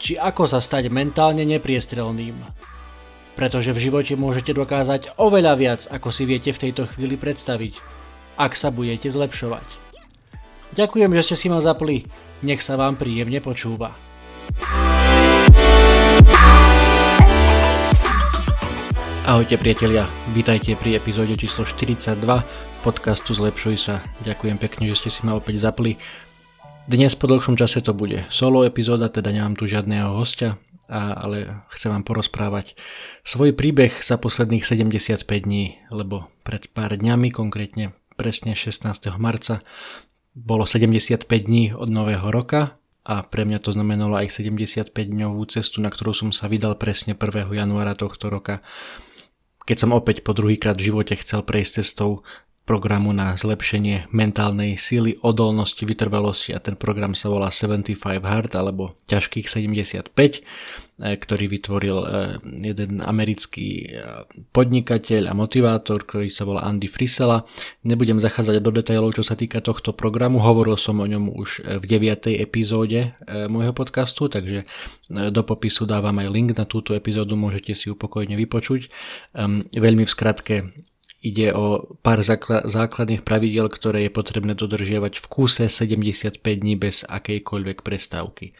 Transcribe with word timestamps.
či 0.00 0.16
ako 0.16 0.48
sa 0.48 0.64
stať 0.64 0.88
mentálne 0.88 1.44
nepriestrelným. 1.44 2.32
Pretože 3.36 3.76
v 3.76 3.82
živote 3.84 4.16
môžete 4.16 4.56
dokázať 4.56 5.20
oveľa 5.20 5.54
viac, 5.60 5.80
ako 5.92 6.08
si 6.08 6.24
viete 6.24 6.50
v 6.50 6.66
tejto 6.66 6.88
chvíli 6.88 7.20
predstaviť, 7.20 7.76
ak 8.40 8.56
sa 8.56 8.72
budete 8.72 9.12
zlepšovať. 9.12 9.68
Ďakujem, 10.72 11.12
že 11.20 11.24
ste 11.30 11.36
si 11.36 11.46
ma 11.52 11.60
zapli. 11.60 12.08
Nech 12.40 12.64
sa 12.64 12.80
vám 12.80 12.96
príjemne 12.96 13.44
počúva. 13.44 13.92
Ahojte 19.30 19.60
priatelia, 19.60 20.08
vítajte 20.34 20.74
pri 20.74 20.98
epizóde 20.98 21.36
číslo 21.38 21.62
42 21.62 22.18
podcastu 22.82 23.36
Zlepšuj 23.36 23.76
sa. 23.78 24.00
Ďakujem 24.24 24.56
pekne, 24.58 24.90
že 24.90 25.06
ste 25.06 25.10
si 25.12 25.20
ma 25.22 25.36
opäť 25.36 25.60
zapli. 25.62 26.00
Dnes 26.90 27.14
po 27.14 27.30
dlhšom 27.30 27.54
čase 27.54 27.86
to 27.86 27.94
bude 27.94 28.26
solo 28.34 28.66
epizóda, 28.66 29.06
teda 29.06 29.30
nemám 29.30 29.54
tu 29.54 29.70
žiadneho 29.70 30.10
hostia, 30.18 30.58
ale 30.90 31.62
chcem 31.70 31.86
vám 31.94 32.02
porozprávať 32.02 32.74
svoj 33.22 33.54
príbeh 33.54 34.02
za 34.02 34.18
posledných 34.18 34.66
75 34.66 35.22
dní, 35.22 35.78
lebo 35.94 36.26
pred 36.42 36.66
pár 36.74 36.98
dňami, 36.98 37.30
konkrétne 37.30 37.94
presne 38.18 38.58
16. 38.58 38.90
marca, 39.22 39.62
bolo 40.34 40.66
75 40.66 41.30
dní 41.30 41.70
od 41.70 41.86
nového 41.94 42.26
roka 42.26 42.74
a 43.06 43.22
pre 43.22 43.46
mňa 43.46 43.62
to 43.62 43.70
znamenalo 43.70 44.18
aj 44.18 44.42
75 44.42 44.90
dňovú 44.90 45.46
cestu, 45.46 45.78
na 45.78 45.94
ktorú 45.94 46.10
som 46.10 46.34
sa 46.34 46.50
vydal 46.50 46.74
presne 46.74 47.14
1. 47.14 47.54
januára 47.54 47.94
tohto 47.94 48.34
roka. 48.34 48.66
Keď 49.62 49.86
som 49.86 49.94
opäť 49.94 50.26
po 50.26 50.34
druhýkrát 50.34 50.74
v 50.74 50.90
živote 50.90 51.14
chcel 51.22 51.46
prejsť 51.46 51.86
cestou 51.86 52.26
programu 52.70 53.10
na 53.10 53.34
zlepšenie 53.34 54.14
mentálnej 54.14 54.78
síly, 54.78 55.18
odolnosti, 55.26 55.82
vytrvalosti 55.82 56.54
a 56.54 56.62
ten 56.62 56.78
program 56.78 57.18
sa 57.18 57.26
volá 57.26 57.50
75 57.50 57.98
Hard 58.22 58.54
alebo 58.54 58.94
ťažkých 59.10 59.50
75, 59.50 60.14
e, 60.14 60.40
ktorý 61.18 61.50
vytvoril 61.50 61.98
e, 61.98 62.06
jeden 62.70 63.02
americký 63.02 63.90
e, 63.90 64.22
podnikateľ 64.54 65.22
a 65.26 65.34
motivátor, 65.34 66.06
ktorý 66.06 66.30
sa 66.30 66.46
volá 66.46 66.62
Andy 66.62 66.86
Frisella. 66.86 67.42
Nebudem 67.82 68.22
zachádzať 68.22 68.62
do 68.62 68.70
detailov, 68.70 69.18
čo 69.18 69.26
sa 69.26 69.34
týka 69.34 69.58
tohto 69.58 69.90
programu, 69.90 70.38
hovoril 70.38 70.78
som 70.78 71.02
o 71.02 71.06
ňom 71.10 71.26
už 71.26 71.66
v 71.66 71.84
9. 71.90 72.38
epizóde 72.38 73.18
môjho 73.50 73.74
podcastu, 73.74 74.30
takže 74.30 74.62
do 75.10 75.42
popisu 75.42 75.90
dávam 75.90 76.14
aj 76.22 76.28
link 76.30 76.54
na 76.54 76.70
túto 76.70 76.94
epizódu, 76.94 77.34
môžete 77.34 77.74
si 77.74 77.90
ju 77.90 77.98
pokojne 77.98 78.38
vypočuť. 78.38 78.86
Veľmi 79.74 80.06
v 80.06 80.14
skratke 80.14 80.54
Ide 81.20 81.52
o 81.52 81.84
pár 82.00 82.24
základných 82.24 83.28
pravidel, 83.28 83.68
ktoré 83.68 84.08
je 84.08 84.12
potrebné 84.12 84.56
dodržiavať 84.56 85.20
v 85.20 85.26
kúse 85.28 85.64
75 85.68 86.40
dní 86.40 86.80
bez 86.80 87.04
akejkoľvek 87.04 87.84
prestávky. 87.84 88.56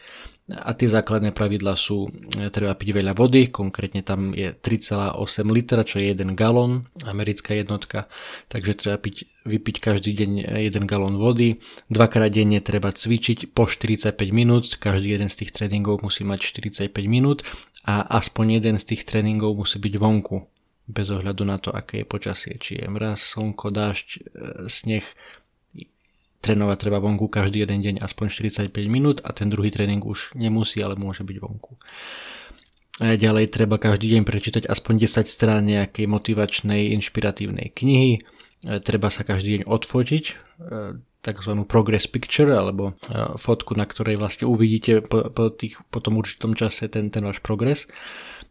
A 0.51 0.75
tie 0.75 0.91
základné 0.91 1.31
pravidla 1.31 1.79
sú, 1.79 2.11
e, 2.11 2.51
treba 2.51 2.75
piť 2.75 2.89
veľa 2.91 3.13
vody, 3.15 3.47
konkrétne 3.47 4.03
tam 4.03 4.35
je 4.35 4.51
3,8 4.51 5.47
litra, 5.47 5.87
čo 5.87 6.03
je 6.03 6.11
1 6.11 6.35
galón, 6.35 6.91
americká 7.07 7.55
jednotka, 7.55 8.11
takže 8.51 8.75
treba 8.75 8.99
piť, 8.99 9.31
vypiť 9.47 9.75
každý 9.79 10.11
deň 10.11 10.31
1 10.67 10.85
galón 10.89 11.17
vody, 11.17 11.63
dvakrát 11.87 12.35
denne 12.35 12.59
treba 12.59 12.91
cvičiť 12.91 13.55
po 13.55 13.69
45 13.69 14.11
minút, 14.35 14.75
každý 14.75 15.15
jeden 15.15 15.31
z 15.31 15.45
tých 15.45 15.55
tréningov 15.55 16.03
musí 16.03 16.27
mať 16.27 16.43
45 16.43 16.91
minút 17.07 17.47
a 17.87 18.03
aspoň 18.19 18.59
jeden 18.59 18.75
z 18.75 18.83
tých 18.91 19.07
tréningov 19.07 19.55
musí 19.55 19.79
byť 19.79 19.93
vonku, 19.95 20.51
bez 20.91 21.07
ohľadu 21.07 21.43
na 21.47 21.57
to, 21.57 21.71
aké 21.71 22.03
je 22.03 22.05
počasie, 22.05 22.53
či 22.59 22.77
je 22.77 22.85
mraz, 22.91 23.23
slnko, 23.23 23.71
dážď, 23.71 24.07
e, 24.11 24.21
sneh. 24.67 25.05
Trénovať 26.41 26.77
treba 26.81 26.97
vonku 26.97 27.29
každý 27.29 27.61
jeden 27.61 27.85
deň 27.85 27.95
aspoň 28.01 28.33
45 28.33 28.73
minút 28.89 29.21
a 29.21 29.29
ten 29.29 29.45
druhý 29.45 29.69
tréning 29.69 30.01
už 30.01 30.33
nemusí, 30.33 30.81
ale 30.81 30.97
môže 30.97 31.21
byť 31.21 31.37
vonku. 31.37 31.77
A 32.97 33.13
ďalej 33.13 33.53
treba 33.53 33.77
každý 33.77 34.17
deň 34.17 34.25
prečítať 34.25 34.63
aspoň 34.65 35.05
10 35.05 35.29
strán 35.29 35.63
nejakej 35.69 36.09
motivačnej, 36.09 36.91
inšpiratívnej 36.97 37.71
knihy. 37.71 38.13
E, 38.17 38.21
treba 38.83 39.07
sa 39.13 39.23
každý 39.23 39.61
deň 39.61 39.63
odfotiť, 39.69 40.23
e, 40.27 40.33
tzv. 41.21 41.51
progress 41.69 42.09
picture, 42.09 42.49
alebo 42.49 42.97
fotku, 43.37 43.77
na 43.77 43.85
ktorej 43.85 44.17
vlastne 44.17 44.49
uvidíte 44.49 45.05
po, 45.05 45.29
po, 45.29 45.53
tých, 45.53 45.77
po 45.93 46.01
tom 46.01 46.17
určitom 46.17 46.57
čase 46.57 46.89
ten, 46.89 47.13
ten 47.13 47.21
váš 47.21 47.37
progres. 47.45 47.85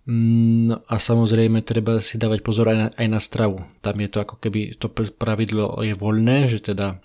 No 0.08 0.80
a 0.88 0.96
samozrejme 0.96 1.60
treba 1.60 2.00
si 2.00 2.16
dávať 2.16 2.40
pozor 2.40 2.72
aj 2.72 2.76
na, 2.76 2.88
aj 2.96 3.06
na 3.06 3.20
stravu. 3.20 3.68
Tam 3.84 4.00
je 4.00 4.08
to 4.08 4.18
ako 4.24 4.40
keby 4.40 4.74
to 4.80 4.88
pravidlo 4.90 5.76
je 5.84 5.92
voľné, 5.92 6.48
že 6.48 6.64
teda 6.72 7.04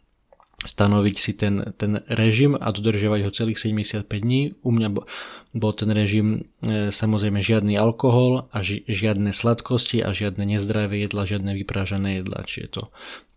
stanoviť 0.64 1.16
si 1.20 1.32
ten, 1.36 1.76
ten 1.76 2.02
režim 2.08 2.56
a 2.56 2.72
dodržiavať 2.72 3.20
ho 3.28 3.32
celých 3.36 3.60
75 3.62 4.08
dní. 4.08 4.56
U 4.64 4.72
mňa 4.72 4.90
bol 5.56 5.72
ten 5.76 5.92
režim 5.92 6.48
e, 6.64 6.90
samozrejme 6.90 7.44
žiadny 7.44 7.76
alkohol 7.76 8.48
a 8.50 8.64
ži, 8.64 8.88
žiadne 8.88 9.36
sladkosti 9.36 10.00
a 10.00 10.16
žiadne 10.16 10.48
nezdravé 10.48 11.06
jedla, 11.06 11.28
žiadne 11.28 11.52
vyprážané 11.54 12.24
jedla. 12.24 12.48
Čiže 12.48 12.68
to, 12.72 12.84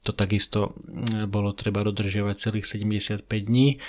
to 0.06 0.10
takisto 0.14 0.78
e, 0.86 1.26
bolo 1.26 1.52
treba 1.52 1.82
dodržiavať 1.82 2.36
celých 2.38 2.66
75 2.70 3.26
dní. 3.26 3.82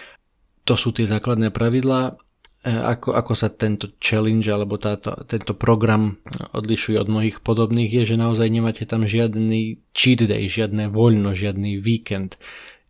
To 0.66 0.74
sú 0.74 0.92
tie 0.92 1.06
základné 1.06 1.54
pravidlá 1.54 2.20
ako, 2.60 3.16
ako 3.16 3.34
sa 3.40 3.48
tento 3.48 3.88
challenge 4.04 4.52
alebo 4.52 4.76
táto, 4.76 5.16
tento 5.32 5.56
program 5.56 6.20
odlišuje 6.52 7.00
od 7.00 7.08
mnohých 7.08 7.40
podobných 7.40 7.88
je, 7.88 8.16
že 8.16 8.16
naozaj 8.20 8.52
nemáte 8.52 8.84
tam 8.84 9.08
žiadny 9.08 9.80
cheat 9.96 10.20
day, 10.28 10.44
žiadne 10.52 10.92
voľno, 10.92 11.32
žiadny 11.32 11.80
víkend. 11.80 12.36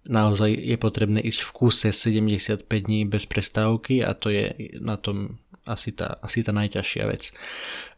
Naozaj 0.10 0.50
je 0.58 0.78
potrebné 0.82 1.22
ísť 1.22 1.46
v 1.46 1.52
kúse 1.54 1.86
75 1.86 2.66
dní 2.66 3.06
bez 3.06 3.30
prestávky 3.30 4.02
a 4.02 4.18
to 4.18 4.34
je 4.34 4.74
na 4.82 4.98
tom 4.98 5.38
asi 5.70 5.94
tá, 5.94 6.18
asi 6.26 6.42
tá 6.42 6.50
najťažšia 6.50 7.04
vec. 7.06 7.30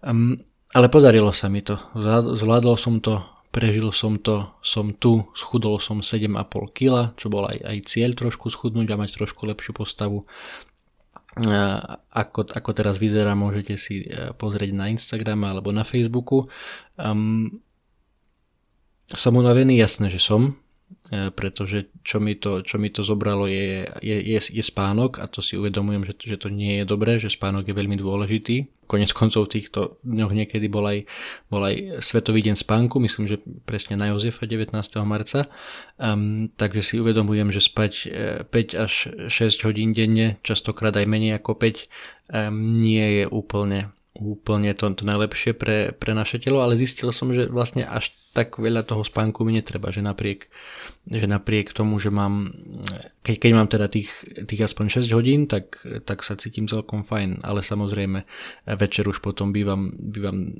Um, 0.04 0.44
ale 0.76 0.92
podarilo 0.92 1.32
sa 1.32 1.48
mi 1.48 1.64
to. 1.64 1.80
Zvládol 2.36 2.76
som 2.76 3.00
to, 3.00 3.24
prežil 3.56 3.96
som 3.96 4.20
to, 4.20 4.52
som 4.60 4.92
tu, 4.92 5.24
schudol 5.40 5.80
som 5.80 6.04
7,5 6.04 6.36
kg, 6.76 7.16
čo 7.16 7.32
bol 7.32 7.48
aj, 7.48 7.64
aj 7.64 7.78
cieľ 7.88 8.12
trošku 8.12 8.52
schudnúť 8.52 8.92
a 8.92 9.00
mať 9.00 9.16
trošku 9.24 9.48
lepšiu 9.48 9.72
postavu 9.72 10.28
ako, 11.32 12.52
ako 12.52 12.70
teraz 12.76 13.00
vyzerá, 13.00 13.40
môžete 13.40 13.80
si 13.80 14.04
e, 14.04 14.36
pozrieť 14.36 14.76
na 14.76 14.92
Instagrame 14.92 15.48
alebo 15.48 15.72
na 15.72 15.88
Facebooku. 15.88 16.52
Um, 17.00 17.64
som 19.08 19.40
unavený, 19.40 19.80
jasné, 19.80 20.12
že 20.12 20.20
som, 20.20 20.60
pretože 21.12 21.92
čo 22.08 22.24
mi 22.24 22.40
to, 22.40 22.64
čo 22.64 22.80
mi 22.80 22.88
to 22.88 23.04
zobralo 23.04 23.46
je, 23.46 23.84
je, 24.00 24.18
je, 24.22 24.40
je 24.40 24.64
spánok 24.64 25.20
a 25.20 25.28
to 25.28 25.44
si 25.44 25.60
uvedomujem, 25.60 26.08
že, 26.08 26.14
že 26.18 26.38
to 26.40 26.48
nie 26.48 26.82
je 26.82 26.86
dobré, 26.88 27.20
že 27.20 27.32
spánok 27.32 27.68
je 27.68 27.76
veľmi 27.76 28.00
dôležitý 28.00 28.82
konec 28.92 29.16
koncov 29.16 29.48
týchto 29.48 30.04
dňoch 30.04 30.36
niekedy 30.36 30.68
bol 30.68 30.84
aj, 30.84 31.08
bol 31.48 31.64
aj 31.64 32.04
Svetový 32.04 32.44
deň 32.44 32.60
spánku, 32.60 33.00
myslím, 33.00 33.24
že 33.24 33.40
presne 33.64 33.96
na 33.96 34.12
Jozefa 34.12 34.44
19. 34.44 34.76
marca. 35.08 35.48
Um, 35.96 36.52
takže 36.60 36.84
si 36.84 36.94
uvedomujem, 37.00 37.56
že 37.56 37.64
spať 37.64 38.12
5 38.52 38.52
e, 38.52 38.76
až 38.76 38.94
6 39.32 39.64
hodín 39.64 39.96
denne, 39.96 40.44
častokrát 40.44 40.92
aj 40.92 41.08
menej 41.08 41.40
ako 41.40 41.56
5, 41.56 41.88
um, 42.36 42.84
nie 42.84 43.24
je 43.24 43.26
úplne 43.32 43.96
úplne 44.22 44.70
to, 44.78 44.86
to 44.94 45.04
najlepšie 45.04 45.58
pre, 45.58 45.92
pre 45.98 46.14
naše 46.14 46.38
telo, 46.38 46.62
ale 46.62 46.78
zistil 46.78 47.10
som, 47.10 47.34
že 47.34 47.50
vlastne 47.50 47.82
až 47.82 48.14
tak 48.32 48.62
veľa 48.62 48.88
toho 48.88 49.04
spánku 49.04 49.44
mi 49.44 49.58
netreba, 49.58 49.92
že 49.92 50.00
napriek, 50.00 50.48
že 51.10 51.28
napriek 51.28 51.76
tomu, 51.76 52.00
že 52.00 52.14
mám, 52.14 52.56
keď, 53.26 53.36
keď 53.42 53.52
mám 53.52 53.68
teda 53.68 53.92
tých, 53.92 54.08
tých 54.48 54.72
aspoň 54.72 55.04
6 55.04 55.18
hodín, 55.18 55.42
tak, 55.52 55.84
tak 56.08 56.24
sa 56.24 56.40
cítim 56.40 56.70
celkom 56.70 57.04
fajn, 57.04 57.44
ale 57.44 57.60
samozrejme 57.60 58.24
večer 58.80 59.10
už 59.10 59.20
potom 59.20 59.52
bývam, 59.52 59.92
bývam 59.98 60.54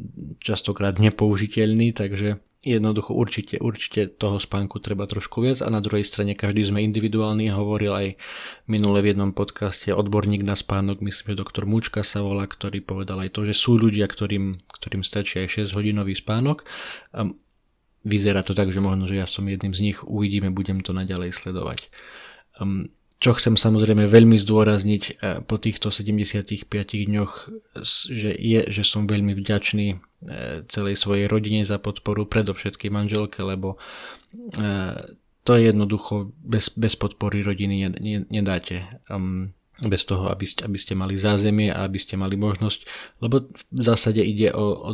častokrát 0.44 1.00
nepoužiteľný, 1.00 1.96
takže 1.96 2.42
jednoducho 2.62 3.18
určite, 3.18 3.58
určite 3.58 4.06
toho 4.06 4.38
spánku 4.38 4.78
treba 4.78 5.10
trošku 5.10 5.42
viac 5.42 5.66
a 5.66 5.70
na 5.74 5.82
druhej 5.82 6.06
strane 6.06 6.38
každý 6.38 6.70
sme 6.70 6.86
individuálny, 6.86 7.50
hovoril 7.50 7.94
aj 7.94 8.08
minule 8.70 9.02
v 9.02 9.18
jednom 9.18 9.34
podcaste 9.34 9.90
odborník 9.90 10.46
na 10.46 10.54
spánok, 10.54 11.02
myslím, 11.02 11.34
že 11.34 11.42
doktor 11.42 11.66
Mučka 11.66 12.06
sa 12.06 12.22
volá, 12.22 12.46
ktorý 12.46 12.86
povedal 12.86 13.18
aj 13.26 13.34
to, 13.34 13.50
že 13.50 13.58
sú 13.58 13.82
ľudia, 13.82 14.06
ktorým, 14.06 14.62
ktorým 14.70 15.02
stačí 15.02 15.42
aj 15.42 15.74
6 15.74 15.74
hodinový 15.74 16.14
spánok. 16.14 16.70
Vyzerá 18.06 18.46
to 18.46 18.54
tak, 18.54 18.70
že 18.70 18.82
možno, 18.82 19.10
že 19.10 19.18
ja 19.18 19.26
som 19.26 19.46
jedným 19.46 19.74
z 19.74 19.82
nich, 19.82 19.98
uvidíme, 20.06 20.54
budem 20.54 20.86
to 20.86 20.94
naďalej 20.94 21.38
sledovať. 21.38 21.90
Um, 22.58 22.94
čo 23.22 23.38
chcem 23.38 23.54
samozrejme 23.54 24.10
veľmi 24.10 24.34
zdôrazniť 24.42 25.04
e, 25.06 25.12
po 25.46 25.62
týchto 25.62 25.94
75 25.94 26.66
dňoch, 27.06 27.54
že 28.10 28.34
je, 28.34 28.60
že 28.66 28.82
som 28.82 29.06
veľmi 29.06 29.38
vďačný 29.38 30.02
celej 30.70 30.96
svojej 31.02 31.26
rodine 31.26 31.66
za 31.66 31.82
podporu, 31.82 32.30
predovšetkým 32.30 32.94
manželke, 32.94 33.42
lebo 33.42 33.82
e, 34.34 34.94
to 35.42 35.52
je 35.58 35.74
jednoducho 35.74 36.30
bez, 36.46 36.70
bez 36.78 36.94
podpory 36.94 37.42
rodiny 37.42 37.90
nedáte. 38.30 38.86
Bez 39.82 40.06
toho, 40.06 40.30
aby 40.30 40.46
ste, 40.46 40.62
aby 40.62 40.78
ste 40.78 40.94
mali 40.94 41.18
zázemie 41.18 41.74
a 41.74 41.90
aby 41.90 41.98
ste 41.98 42.14
mali 42.14 42.38
možnosť, 42.38 42.86
lebo 43.18 43.50
v 43.50 43.82
zásade 43.82 44.22
ide 44.22 44.54
o, 44.54 44.66
o 44.78 44.92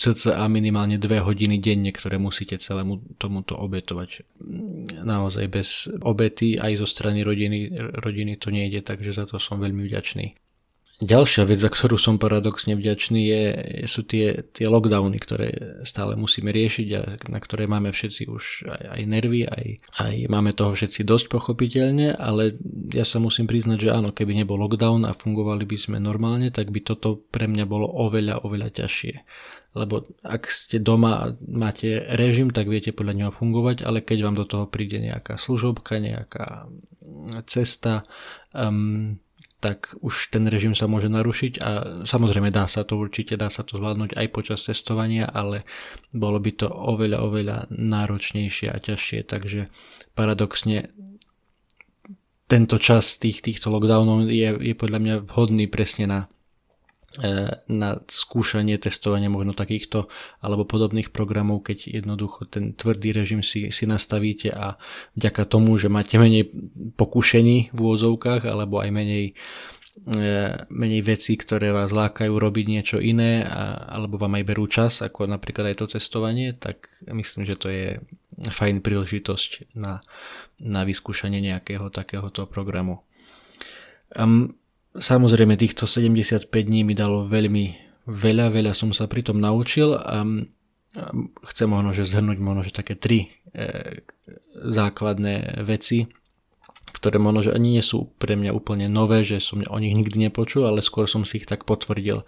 cca 0.00 0.48
minimálne 0.48 0.96
dve 0.96 1.20
hodiny 1.20 1.60
denne, 1.60 1.92
ktoré 1.92 2.16
musíte 2.16 2.56
celému 2.56 3.20
tomuto 3.20 3.52
obetovať. 3.60 4.24
Naozaj 5.04 5.44
bez 5.52 5.92
obety 6.00 6.56
aj 6.56 6.80
zo 6.80 6.88
strany 6.88 7.20
rodiny, 7.20 7.68
rodiny 8.00 8.40
to 8.40 8.48
nejde, 8.48 8.80
takže 8.80 9.12
za 9.12 9.28
to 9.28 9.36
som 9.36 9.60
veľmi 9.60 9.84
vďačný. 9.84 10.40
Ďalšia 11.00 11.48
vec, 11.48 11.64
za 11.64 11.72
ktorú 11.72 11.96
som 11.96 12.20
paradoxne 12.20 12.76
vďačný, 12.76 13.20
je, 13.24 13.42
sú 13.88 14.04
tie, 14.04 14.44
tie 14.52 14.68
lockdowny, 14.68 15.16
ktoré 15.16 15.48
stále 15.88 16.12
musíme 16.12 16.52
riešiť 16.52 16.88
a 16.92 17.00
na 17.24 17.40
ktoré 17.40 17.64
máme 17.64 17.88
všetci 17.88 18.28
už 18.28 18.68
aj, 18.68 18.84
aj 19.00 19.02
nervy, 19.08 19.48
aj, 19.48 19.66
aj 19.96 20.14
máme 20.28 20.52
toho 20.52 20.76
všetci 20.76 21.08
dosť 21.08 21.32
pochopiteľne, 21.32 22.20
ale 22.20 22.60
ja 22.92 23.08
sa 23.08 23.16
musím 23.16 23.48
priznať, 23.48 23.88
že 23.88 23.96
áno, 23.96 24.12
keby 24.12 24.44
nebol 24.44 24.60
lockdown 24.60 25.08
a 25.08 25.16
fungovali 25.16 25.64
by 25.64 25.76
sme 25.80 25.96
normálne, 25.96 26.52
tak 26.52 26.68
by 26.68 26.84
toto 26.84 27.16
pre 27.32 27.48
mňa 27.48 27.64
bolo 27.64 27.88
oveľa, 27.88 28.44
oveľa 28.44 28.68
ťažšie. 28.84 29.14
Lebo 29.80 30.04
ak 30.20 30.52
ste 30.52 30.84
doma 30.84 31.16
a 31.16 31.24
máte 31.48 31.96
režim, 32.12 32.52
tak 32.52 32.68
viete 32.68 32.92
podľa 32.92 33.14
neho 33.16 33.32
fungovať, 33.32 33.88
ale 33.88 34.04
keď 34.04 34.18
vám 34.28 34.36
do 34.36 34.44
toho 34.44 34.68
príde 34.68 35.00
nejaká 35.00 35.40
služobka, 35.40 35.96
nejaká 35.96 36.68
cesta, 37.48 38.04
um, 38.52 39.16
tak 39.60 39.92
už 40.00 40.32
ten 40.32 40.48
režim 40.48 40.72
sa 40.72 40.88
môže 40.88 41.12
narušiť 41.12 41.52
a 41.60 41.70
samozrejme 42.08 42.48
dá 42.48 42.64
sa 42.64 42.82
to 42.82 42.96
určite, 42.96 43.36
dá 43.36 43.52
sa 43.52 43.60
to 43.60 43.76
zvládnuť 43.76 44.16
aj 44.16 44.26
počas 44.32 44.64
testovania, 44.64 45.28
ale 45.28 45.68
bolo 46.16 46.40
by 46.40 46.52
to 46.56 46.66
oveľa, 46.66 47.18
oveľa 47.20 47.56
náročnejšie 47.68 48.72
a 48.72 48.80
ťažšie, 48.80 49.20
takže 49.28 49.68
paradoxne 50.16 50.88
tento 52.50 52.82
čas 52.82 53.20
tých, 53.20 53.46
týchto 53.46 53.70
lockdownov 53.70 54.26
je, 54.26 54.48
je 54.58 54.74
podľa 54.74 54.98
mňa 54.98 55.14
vhodný 55.28 55.70
presne 55.70 56.10
na 56.10 56.20
na 57.66 57.98
skúšanie, 58.06 58.78
testovanie 58.78 59.26
možno 59.26 59.50
takýchto 59.50 60.06
alebo 60.38 60.62
podobných 60.62 61.10
programov, 61.10 61.66
keď 61.66 61.90
jednoducho 61.90 62.46
ten 62.46 62.70
tvrdý 62.70 63.10
režim 63.10 63.42
si, 63.42 63.74
si 63.74 63.82
nastavíte 63.82 64.54
a 64.54 64.78
vďaka 65.18 65.42
tomu, 65.50 65.74
že 65.74 65.90
máte 65.90 66.22
menej 66.22 66.54
pokušení 66.94 67.74
v 67.74 67.78
úvozovkách 67.78 68.46
alebo 68.46 68.78
aj 68.78 68.94
menej 68.94 69.24
e, 69.26 70.24
menej 70.70 71.02
vecí, 71.02 71.34
ktoré 71.34 71.74
vás 71.74 71.90
lákajú 71.90 72.30
robiť 72.30 72.66
niečo 72.70 73.02
iné 73.02 73.42
a, 73.42 73.90
alebo 73.90 74.14
vám 74.14 74.38
aj 74.38 74.44
berú 74.46 74.70
čas, 74.70 75.02
ako 75.02 75.26
napríklad 75.26 75.74
aj 75.74 75.82
to 75.82 75.98
testovanie, 75.98 76.54
tak 76.54 76.94
myslím, 77.10 77.42
že 77.42 77.58
to 77.58 77.74
je 77.74 77.98
fajn 78.54 78.86
príležitosť 78.86 79.74
na, 79.74 79.98
na 80.62 80.86
vyskúšanie 80.86 81.42
nejakého 81.42 81.90
takéhoto 81.90 82.46
programu. 82.46 83.02
Um, 84.14 84.59
Samozrejme, 84.90 85.54
týchto 85.54 85.86
75 85.86 86.50
dní 86.50 86.82
mi 86.82 86.98
dalo 86.98 87.22
veľmi 87.26 87.90
veľa, 88.10 88.50
veľa 88.50 88.72
som 88.74 88.90
sa 88.90 89.06
pri 89.06 89.22
tom 89.22 89.38
naučil 89.38 89.94
a 89.94 90.26
chcem 91.54 91.68
možno, 91.70 91.94
že 91.94 92.10
zhrnúť 92.10 92.38
možno, 92.42 92.66
že 92.66 92.74
také 92.74 92.98
tri 92.98 93.30
e, 93.54 94.02
základné 94.58 95.62
veci, 95.62 96.10
ktoré 96.90 97.22
možno, 97.22 97.46
že 97.46 97.54
ani 97.54 97.78
nie 97.78 97.84
sú 97.84 98.10
pre 98.18 98.34
mňa 98.34 98.50
úplne 98.50 98.90
nové, 98.90 99.22
že 99.22 99.38
som 99.38 99.62
o 99.62 99.78
nich 99.78 99.94
nikdy 99.94 100.30
nepočul, 100.30 100.66
ale 100.66 100.82
skôr 100.82 101.06
som 101.06 101.22
si 101.22 101.42
ich 101.42 101.46
tak 101.46 101.62
potvrdil 101.64 102.26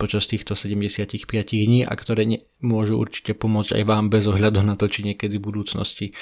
počas 0.00 0.24
týchto 0.30 0.56
75 0.56 1.18
dní 1.28 1.84
a 1.84 1.92
ktoré 1.92 2.24
ne, 2.24 2.38
môžu 2.64 2.96
určite 2.96 3.34
pomôcť 3.36 3.76
aj 3.76 3.84
vám 3.84 4.08
bez 4.08 4.24
ohľadu 4.24 4.64
na 4.64 4.78
to, 4.78 4.88
či 4.88 5.04
niekedy 5.04 5.36
v 5.36 5.46
budúcnosti 5.46 6.06
e, 6.10 6.12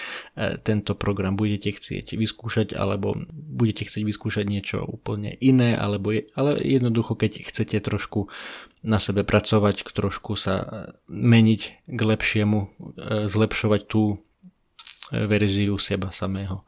tento 0.60 0.96
program 0.98 1.38
budete 1.38 1.76
chcieť 1.76 2.16
vyskúšať 2.16 2.74
alebo 2.74 3.14
budete 3.32 3.86
chcieť 3.86 4.02
vyskúšať 4.02 4.44
niečo 4.48 4.82
úplne 4.82 5.36
iné, 5.38 5.76
alebo 5.76 6.10
je, 6.10 6.26
ale 6.34 6.58
jednoducho 6.60 7.14
keď 7.14 7.52
chcete 7.52 7.78
trošku 7.84 8.32
na 8.82 8.98
sebe 8.98 9.22
pracovať, 9.22 9.84
trošku 9.92 10.34
sa 10.34 10.54
e, 10.58 10.66
meniť 11.12 11.60
k 11.86 12.00
lepšiemu, 12.00 12.58
e, 12.60 12.68
zlepšovať 13.28 13.82
tú 13.86 14.20
verziu 15.06 15.78
seba 15.78 16.10
samého. 16.10 16.66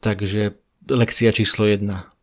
Takže 0.00 0.54
lekcia 0.86 1.32
číslo 1.32 1.66
1. 1.66 2.16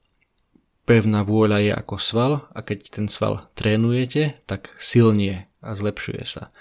Pevná 0.84 1.24
vôľa 1.24 1.64
je 1.64 1.72
ako 1.72 1.96
sval 1.96 2.44
a 2.52 2.60
keď 2.60 2.92
ten 2.92 3.08
sval 3.08 3.48
trénujete, 3.56 4.44
tak 4.48 4.76
silnie 4.84 5.48
a 5.64 5.80
zlepšuje 5.80 6.24
sa. 6.28 6.52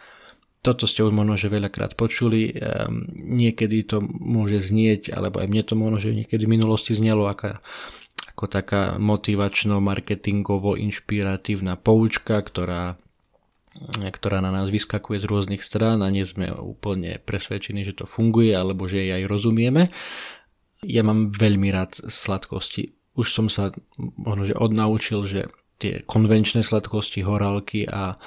Toto 0.63 0.87
ste 0.87 1.03
už 1.03 1.11
možno, 1.11 1.35
že 1.35 1.51
veľakrát 1.51 1.99
počuli, 1.99 2.55
um, 2.55 3.03
niekedy 3.35 3.83
to 3.83 3.99
môže 4.03 4.71
znieť, 4.71 5.11
alebo 5.11 5.43
aj 5.43 5.51
mne 5.51 5.63
to 5.67 5.75
možno, 5.75 5.99
že 5.99 6.15
niekedy 6.15 6.47
v 6.47 6.55
minulosti 6.55 6.95
znelo 6.95 7.27
ako, 7.27 7.59
ako 8.31 8.45
taká 8.47 8.95
motivačno-marketingovo-inšpiratívna 9.03 11.75
poučka, 11.83 12.39
ktorá 12.39 12.95
ktorá 13.89 14.45
na 14.45 14.53
nás 14.53 14.69
vyskakuje 14.69 15.25
z 15.25 15.29
rôznych 15.29 15.65
strán 15.65 16.05
a 16.05 16.13
nie 16.13 16.29
sme 16.29 16.53
úplne 16.53 17.17
presvedčení, 17.25 17.89
že 17.89 17.97
to 17.97 18.05
funguje 18.05 18.53
alebo 18.53 18.85
že 18.85 19.01
jej 19.01 19.17
aj 19.17 19.25
rozumieme. 19.25 19.89
Ja 20.83 21.07
mám 21.07 21.31
veľmi 21.31 21.71
rád 21.71 22.03
sladkosti. 22.11 22.95
Už 23.15 23.31
som 23.31 23.47
sa 23.47 23.71
možno 23.99 24.49
že 24.49 24.57
odnaučil, 24.57 25.21
že 25.29 25.41
tie 25.79 26.03
konvenčné 26.07 26.63
sladkosti, 26.63 27.27
horálky 27.27 27.87
a, 27.87 28.19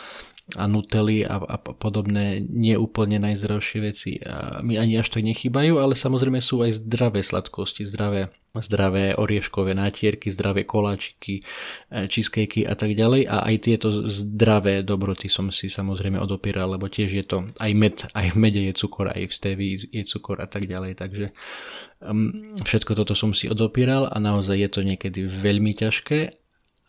a 0.54 0.70
nutely 0.70 1.26
a, 1.26 1.42
a 1.42 1.58
podobné 1.58 2.38
nie 2.46 2.78
úplne 2.78 3.18
najzdravšie 3.18 3.80
veci. 3.82 4.22
A 4.22 4.62
mi 4.62 4.78
ani 4.78 5.02
až 5.02 5.10
tak 5.10 5.26
nechybajú, 5.26 5.82
ale 5.82 5.98
samozrejme 5.98 6.38
sú 6.38 6.62
aj 6.62 6.86
zdravé 6.86 7.26
sladkosti, 7.26 7.82
zdravé, 7.90 8.30
zdravé 8.54 9.18
orieškové 9.18 9.74
nátierky, 9.74 10.30
zdravé 10.30 10.70
koláčiky, 10.70 11.42
e, 11.42 12.06
cheesecakey 12.06 12.62
a 12.70 12.78
tak 12.78 12.94
ďalej. 12.94 13.26
A 13.26 13.42
aj 13.50 13.56
tieto 13.66 14.06
zdravé 14.06 14.86
dobroty 14.86 15.34
som 15.34 15.50
si 15.50 15.66
samozrejme 15.66 16.22
odopieral, 16.22 16.78
lebo 16.78 16.94
tiež 16.94 17.10
je 17.10 17.26
to 17.26 17.50
aj 17.58 17.72
med, 17.74 18.06
aj 18.14 18.28
v 18.30 18.38
mede 18.38 18.62
je 18.70 18.78
cukor, 18.78 19.10
aj 19.10 19.26
v 19.26 19.34
stevii 19.34 19.74
je 19.90 20.04
cukor 20.06 20.38
a 20.38 20.46
tak 20.46 20.70
ďalej, 20.70 21.02
takže 21.02 21.34
Um, 22.04 22.60
všetko 22.60 22.92
toto 22.92 23.16
som 23.16 23.32
si 23.32 23.48
odopíral 23.48 24.12
a 24.12 24.20
naozaj 24.20 24.60
je 24.60 24.70
to 24.70 24.82
niekedy 24.84 25.26
veľmi 25.26 25.74
ťažké, 25.80 26.38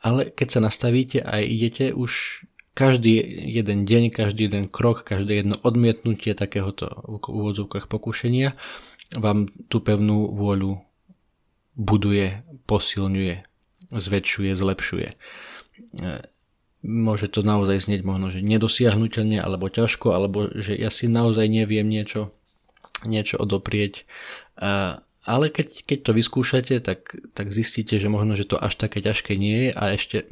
ale 0.02 0.34
keď 0.34 0.48
sa 0.50 0.60
nastavíte 0.60 1.22
a 1.22 1.40
idete 1.40 1.94
už 1.94 2.42
každý 2.76 3.24
jeden 3.56 3.88
deň, 3.88 4.12
každý 4.12 4.52
jeden 4.52 4.68
krok, 4.68 5.08
každé 5.08 5.40
jedno 5.40 5.56
odmietnutie 5.64 6.36
takéhoto 6.36 6.92
v 7.08 7.16
úvodzovkách 7.24 7.88
pokušenia 7.88 8.52
vám 9.16 9.48
tú 9.72 9.80
pevnú 9.80 10.28
vôľu 10.36 10.84
buduje, 11.72 12.44
posilňuje, 12.68 13.48
zväčšuje, 13.96 14.52
zlepšuje. 14.52 15.08
E, 15.08 15.16
môže 16.84 17.32
to 17.32 17.40
naozaj 17.40 17.88
znieť 17.88 18.04
možno, 18.04 18.28
že 18.28 18.44
nedosiahnutelne 18.44 19.40
alebo 19.40 19.72
ťažko, 19.72 20.12
alebo 20.12 20.52
že 20.52 20.76
ja 20.76 20.92
si 20.92 21.08
naozaj 21.08 21.48
neviem 21.48 21.88
niečo, 21.88 22.36
niečo 23.08 23.40
odoprieť 23.40 24.04
ale 25.26 25.50
keď, 25.50 25.82
keď 25.82 25.98
to 26.06 26.12
vyskúšate, 26.14 26.74
tak, 26.86 27.18
tak 27.34 27.50
zistíte, 27.50 27.98
že 27.98 28.06
možno, 28.06 28.38
že 28.38 28.46
to 28.46 28.62
až 28.62 28.78
také 28.78 29.02
ťažké 29.02 29.34
nie 29.34 29.68
je 29.68 29.70
a 29.74 29.82
ešte 29.90 30.30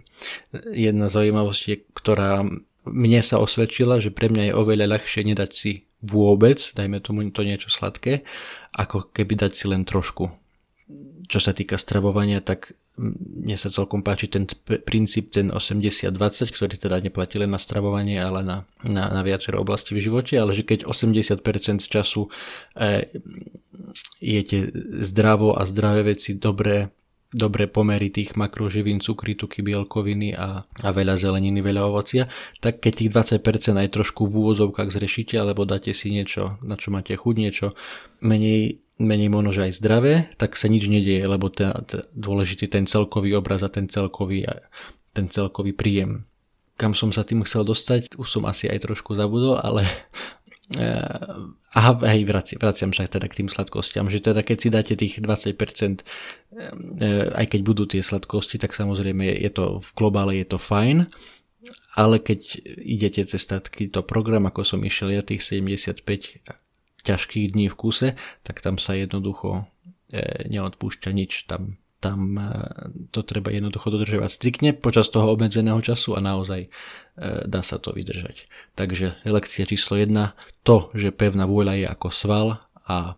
jedna 0.71 1.11
zaujímavosť 1.11 1.91
ktorá 1.91 2.47
mne 2.87 3.21
sa 3.25 3.43
osvedčila, 3.43 3.99
že 3.99 4.15
pre 4.15 4.31
mňa 4.31 4.53
je 4.53 4.55
oveľa 4.55 4.87
ľahšie 4.95 5.27
nedať 5.27 5.51
si 5.51 5.73
vôbec, 6.05 6.61
dajme 6.77 7.01
tomu 7.01 7.25
to 7.33 7.43
niečo 7.43 7.73
sladké, 7.73 8.23
ako 8.77 9.11
keby 9.11 9.41
dať 9.41 9.53
si 9.57 9.65
len 9.67 9.83
trošku. 9.89 10.44
Čo 11.25 11.39
sa 11.41 11.57
týka 11.57 11.81
stravovania, 11.81 12.45
tak 12.45 12.77
mne 12.95 13.59
sa 13.59 13.75
celkom 13.75 14.07
páči 14.07 14.31
ten 14.31 14.47
princíp, 14.87 15.35
ten 15.35 15.51
80-20, 15.51 16.15
ktorý 16.55 16.75
teda 16.79 17.03
neplatí 17.03 17.43
len 17.43 17.51
na 17.51 17.59
stravovanie, 17.59 18.23
ale 18.23 18.47
na, 18.47 18.57
na, 18.87 19.11
na 19.11 19.23
viacero 19.27 19.59
oblasti 19.59 19.99
v 19.99 20.05
živote, 20.07 20.39
ale 20.39 20.55
že 20.55 20.63
keď 20.63 20.87
80% 20.87 21.43
času 21.91 22.31
e, 22.79 23.11
jete 24.23 24.71
zdravo 25.03 25.59
a 25.59 25.67
zdravé 25.67 26.15
veci, 26.15 26.39
dobré, 26.39 26.95
dobré 27.35 27.67
pomery 27.67 28.15
tých 28.15 28.39
makroživín, 28.39 29.03
cukry, 29.03 29.35
tuky, 29.35 29.67
bielkoviny 29.67 30.39
a, 30.39 30.63
a 30.63 30.89
veľa 30.95 31.19
zeleniny, 31.19 31.67
veľa 31.67 31.91
ovocia, 31.91 32.31
tak 32.63 32.79
keď 32.79 32.93
tých 32.95 33.11
20% 33.43 33.75
aj 33.75 33.89
trošku 33.91 34.31
v 34.31 34.39
úvozovkách 34.39 34.95
zrešíte, 34.95 35.35
alebo 35.35 35.67
dáte 35.67 35.91
si 35.91 36.15
niečo, 36.15 36.63
na 36.63 36.79
čo 36.79 36.95
máte 36.95 37.11
chuť, 37.19 37.35
niečo 37.35 37.75
menej 38.23 38.84
menej 38.99 39.27
možno, 39.27 39.51
že 39.51 39.71
aj 39.71 39.73
zdravé, 39.83 40.15
tak 40.39 40.55
sa 40.55 40.71
nič 40.71 40.87
nedieje, 40.87 41.27
lebo 41.27 41.51
ten, 41.51 41.75
ten, 41.87 42.07
dôležitý 42.15 42.71
ten 42.71 42.87
celkový 42.87 43.35
obraz 43.35 43.67
a 43.67 43.71
ten 43.71 43.91
celkový, 43.91 44.47
ten 45.11 45.27
celkový 45.27 45.75
príjem. 45.75 46.27
Kam 46.79 46.95
som 46.95 47.11
sa 47.11 47.27
tým 47.27 47.43
chcel 47.47 47.67
dostať, 47.67 48.19
už 48.19 48.27
som 48.27 48.43
asi 48.47 48.71
aj 48.71 48.87
trošku 48.87 49.15
zabudol, 49.19 49.59
ale 49.59 49.87
aha, 51.75 51.93
hej, 52.15 52.23
vraciam, 52.23 52.59
vraciam 52.63 52.91
sa 52.95 53.11
teda 53.11 53.27
k 53.27 53.43
tým 53.43 53.49
sladkostiam, 53.51 54.07
že 54.07 54.23
teda 54.23 54.47
keď 54.47 54.57
si 54.59 54.69
dáte 54.71 54.95
tých 54.95 55.19
20%, 55.19 56.03
aj 57.35 57.47
keď 57.51 57.61
budú 57.67 57.85
tie 57.91 58.03
sladkosti, 58.03 58.63
tak 58.63 58.73
samozrejme 58.73 59.27
je 59.27 59.51
to 59.51 59.83
v 59.83 59.89
globále 59.99 60.39
je 60.39 60.47
to 60.47 60.59
fajn, 60.59 61.11
ale 61.95 62.19
keď 62.19 62.59
idete 62.79 63.23
cez 63.27 63.43
takýto 63.47 64.03
program, 64.03 64.47
ako 64.51 64.67
som 64.67 64.81
išiel 64.83 65.15
ja 65.15 65.23
tých 65.23 65.43
75 65.43 66.03
ťažkých 67.05 67.53
dní 67.53 67.69
v 67.69 67.77
kuse, 67.77 68.09
tak 68.43 68.65
tam 68.65 68.81
sa 68.81 68.97
jednoducho 68.97 69.69
neodpúšťa 70.49 71.11
nič. 71.11 71.45
Tam 71.51 71.77
tam 72.05 72.37
e, 72.37 72.53
to 73.17 73.25
treba 73.25 73.49
jednoducho 73.49 73.89
dodržovať 73.89 74.29
striktne 74.29 74.71
počas 74.77 75.09
toho 75.09 75.33
obmedzeného 75.33 75.81
času 75.81 76.13
a 76.13 76.21
naozaj 76.21 76.69
e, 76.69 76.71
dá 77.49 77.65
sa 77.65 77.81
to 77.81 77.97
vydržať. 77.97 78.45
Takže 78.77 79.25
lekcia 79.25 79.65
číslo 79.65 79.97
1, 79.97 80.13
to, 80.69 80.93
že 80.93 81.17
pevná 81.17 81.49
vôľa 81.49 81.81
je 81.81 81.87
ako 81.89 82.09
sval 82.13 82.49
a 82.85 83.17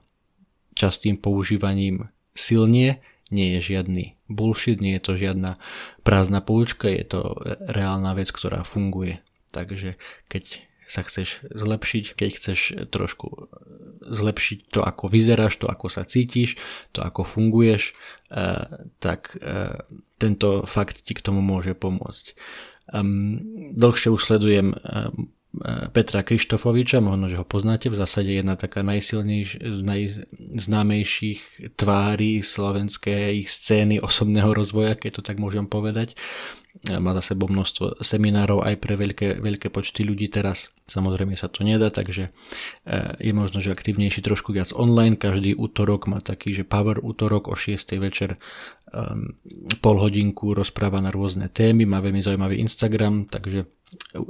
častým 0.79 1.19
používaním 1.19 2.15
silnie 2.39 3.03
nie 3.35 3.59
je 3.59 3.75
žiadny 3.75 4.15
bullshit, 4.31 4.79
nie 4.79 4.95
je 4.95 5.03
to 5.03 5.19
žiadna 5.19 5.59
prázdna 6.07 6.39
poučka, 6.39 6.87
je 6.87 7.03
to 7.03 7.35
reálna 7.67 8.15
vec, 8.15 8.31
ktorá 8.31 8.63
funguje. 8.63 9.19
Takže 9.51 9.99
keď 10.31 10.63
sa 10.87 11.03
chceš 11.03 11.43
zlepšiť, 11.51 12.05
keď 12.15 12.31
chceš 12.39 12.61
trošku 12.95 13.51
zlepšiť 14.07 14.59
to, 14.71 14.81
ako 14.87 15.11
vyzeráš, 15.11 15.59
to, 15.59 15.67
ako 15.67 15.91
sa 15.91 16.07
cítiš, 16.07 16.55
to, 16.95 17.03
ako 17.03 17.27
funguješ, 17.27 17.93
eh, 18.31 18.87
tak 19.03 19.35
eh, 19.43 19.83
tento 20.17 20.63
fakt 20.65 21.03
ti 21.03 21.13
k 21.15 21.25
tomu 21.25 21.43
môže 21.43 21.75
pomôcť. 21.75 22.39
Dlhšie 23.75 24.15
už 24.15 24.23
sledujem 24.23 24.79
eh, 24.79 25.11
Petra 25.91 26.21
Krištofoviča, 26.21 27.01
možno, 27.01 27.33
že 27.33 27.41
ho 27.41 27.47
poznáte, 27.49 27.89
v 27.89 27.97
zásade 27.97 28.29
jedna 28.29 28.61
taká 28.61 28.85
najsilnejších, 28.85 29.65
z 29.65 29.81
najznámejších 29.81 31.41
tvári 31.81 32.45
slovenskej 32.45 33.49
scény 33.49 33.97
osobného 34.05 34.53
rozvoja, 34.53 35.01
keď 35.01 35.11
to 35.19 35.23
tak 35.25 35.41
môžem 35.41 35.65
povedať 35.65 36.13
má 36.85 37.17
za 37.19 37.33
sebou 37.35 37.49
množstvo 37.49 38.05
seminárov 38.05 38.63
aj 38.63 38.75
pre 38.79 38.95
veľké, 38.95 39.41
veľké 39.41 39.69
počty 39.73 40.05
ľudí 40.05 40.29
teraz. 40.29 40.71
Samozrejme 40.87 41.35
sa 41.35 41.51
to 41.51 41.67
nedá, 41.67 41.91
takže 41.91 42.31
e, 42.31 42.31
je 43.19 43.33
možno, 43.35 43.59
že 43.59 43.75
aktivnejší 43.75 44.23
trošku 44.23 44.55
viac 44.55 44.71
online. 44.77 45.19
Každý 45.19 45.59
útorok 45.59 46.07
má 46.07 46.23
taký, 46.23 46.55
že 46.55 46.63
power 46.63 47.03
útorok 47.03 47.51
o 47.51 47.57
6. 47.59 47.81
večer 47.99 48.39
um, 48.93 49.35
pol 49.83 49.97
hodinku 49.99 50.55
rozpráva 50.55 51.03
na 51.03 51.11
rôzne 51.11 51.51
témy, 51.51 51.89
má 51.89 51.99
veľmi 51.99 52.23
zaujímavý 52.23 52.63
Instagram, 52.63 53.27
takže 53.27 53.67
uh, 53.67 54.23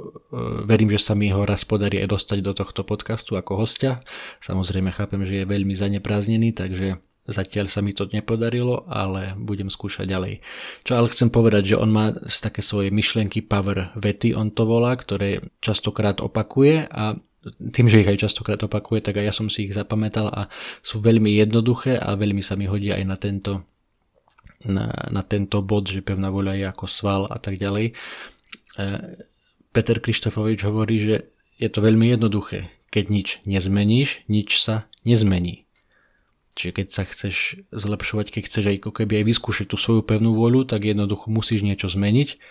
verím, 0.65 0.89
že 0.95 1.03
sa 1.03 1.13
mi 1.13 1.29
ho 1.29 1.45
raz 1.45 1.61
podarí 1.61 2.01
aj 2.01 2.09
dostať 2.09 2.37
do 2.41 2.57
tohto 2.57 2.81
podcastu 2.81 3.37
ako 3.37 3.67
hostia. 3.67 4.01
Samozrejme 4.41 4.89
chápem, 4.95 5.21
že 5.29 5.43
je 5.43 5.45
veľmi 5.45 5.77
zanepráznený, 5.77 6.57
takže 6.57 6.97
Zatiaľ 7.27 7.67
sa 7.67 7.83
mi 7.83 7.91
to 7.91 8.07
nepodarilo, 8.07 8.87
ale 8.87 9.35
budem 9.35 9.67
skúšať 9.67 10.07
ďalej. 10.07 10.39
Čo 10.87 10.91
ale 10.95 11.11
chcem 11.11 11.27
povedať, 11.27 11.75
že 11.75 11.79
on 11.79 11.91
má 11.91 12.15
také 12.39 12.63
svoje 12.63 12.87
myšlienky 12.87 13.43
power 13.43 13.91
vety, 13.99 14.31
on 14.31 14.55
to 14.55 14.63
volá, 14.63 14.95
ktoré 14.95 15.43
častokrát 15.59 16.23
opakuje 16.23 16.87
a 16.87 17.19
tým, 17.51 17.87
že 17.87 18.03
ich 18.03 18.09
aj 18.09 18.27
častokrát 18.27 18.59
opakuje, 18.63 19.03
tak 19.03 19.19
aj 19.19 19.25
ja 19.27 19.33
som 19.35 19.47
si 19.47 19.67
ich 19.67 19.75
zapamätal 19.75 20.27
a 20.31 20.47
sú 20.83 20.99
veľmi 20.99 21.35
jednoduché 21.35 21.99
a 21.99 22.15
veľmi 22.15 22.43
sa 22.43 22.55
mi 22.55 22.67
hodia 22.67 22.99
aj 22.99 23.05
na 23.07 23.17
tento, 23.19 23.53
na, 24.63 24.91
na 25.11 25.23
tento 25.23 25.59
bod, 25.63 25.87
že 25.87 26.03
pevná 26.03 26.31
voľa 26.31 26.53
je 26.59 26.65
ako 26.67 26.85
sval 26.87 27.21
a 27.27 27.37
tak 27.39 27.59
ďalej. 27.59 27.91
E, 27.91 27.93
Peter 29.71 29.97
Krištofovič 29.99 30.63
hovorí, 30.67 30.95
že 30.99 31.15
je 31.59 31.69
to 31.71 31.79
veľmi 31.83 32.11
jednoduché. 32.11 32.71
Keď 32.91 33.05
nič 33.11 33.27
nezmeníš, 33.43 34.27
nič 34.31 34.63
sa 34.63 34.87
nezmení. 35.03 35.66
Čiže 36.57 36.73
keď 36.73 36.87
sa 36.89 37.05
chceš 37.05 37.61
zlepšovať, 37.69 38.33
keď 38.33 38.43
chceš 38.49 38.65
aj 38.65 38.77
ako 38.81 38.91
keby 38.97 39.21
aj 39.21 39.25
vyskúšať 39.29 39.65
tú 39.69 39.77
svoju 39.77 40.01
pevnú 40.01 40.33
vôľu, 40.33 40.65
tak 40.65 40.89
jednoducho 40.89 41.29
musíš 41.29 41.61
niečo 41.61 41.85
zmeniť 41.85 42.41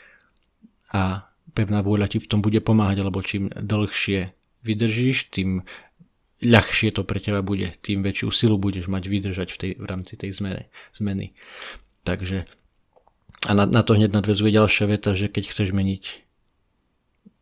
a 0.95 1.27
pevná 1.59 1.83
vôľa 1.83 2.15
ti 2.15 2.23
v 2.23 2.31
tom 2.31 2.39
bude 2.39 2.63
pomáhať, 2.63 3.03
lebo 3.03 3.19
čím 3.27 3.51
dlhšie 3.51 4.31
vydržíš, 4.63 5.35
tým 5.35 5.67
ľahšie 6.39 6.95
to 6.95 7.03
pre 7.03 7.19
teba 7.19 7.43
bude, 7.43 7.75
tým 7.83 8.07
väčšiu 8.07 8.31
silu 8.31 8.57
budeš 8.63 8.87
mať 8.87 9.11
vydržať 9.11 9.49
v, 9.51 9.59
tej, 9.59 9.73
v 9.75 9.85
rámci 9.91 10.15
tej 10.15 10.31
zmeny. 10.39 10.71
zmeny. 10.95 11.35
Takže 12.07 12.47
a 13.47 13.51
na, 13.53 13.67
na 13.67 13.83
to 13.83 13.99
hneď 13.99 14.15
nadvezuje 14.15 14.55
ďalšia 14.55 14.87
veta, 14.87 15.19
že 15.19 15.27
keď 15.27 15.51
chceš 15.51 15.75
meniť 15.75 16.05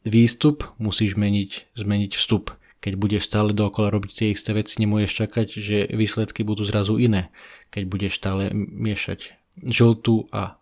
výstup, 0.09 0.73
musíš 0.80 1.16
meniť, 1.16 1.76
zmeniť 1.76 2.12
vstup 2.16 2.56
keď 2.85 3.00
budeš 3.00 3.33
stále 3.33 3.57
dookola 3.57 3.88
robiť 3.88 4.12
tie 4.12 4.29
isté 4.37 4.53
veci, 4.53 4.76
nemôžeš 4.76 5.25
čakať, 5.25 5.47
že 5.57 5.88
výsledky 5.88 6.45
budú 6.45 6.69
zrazu 6.69 7.00
iné. 7.00 7.33
Keď 7.73 7.88
budeš 7.88 8.21
stále 8.21 8.53
miešať 8.53 9.33
žltú 9.57 10.29
a 10.29 10.61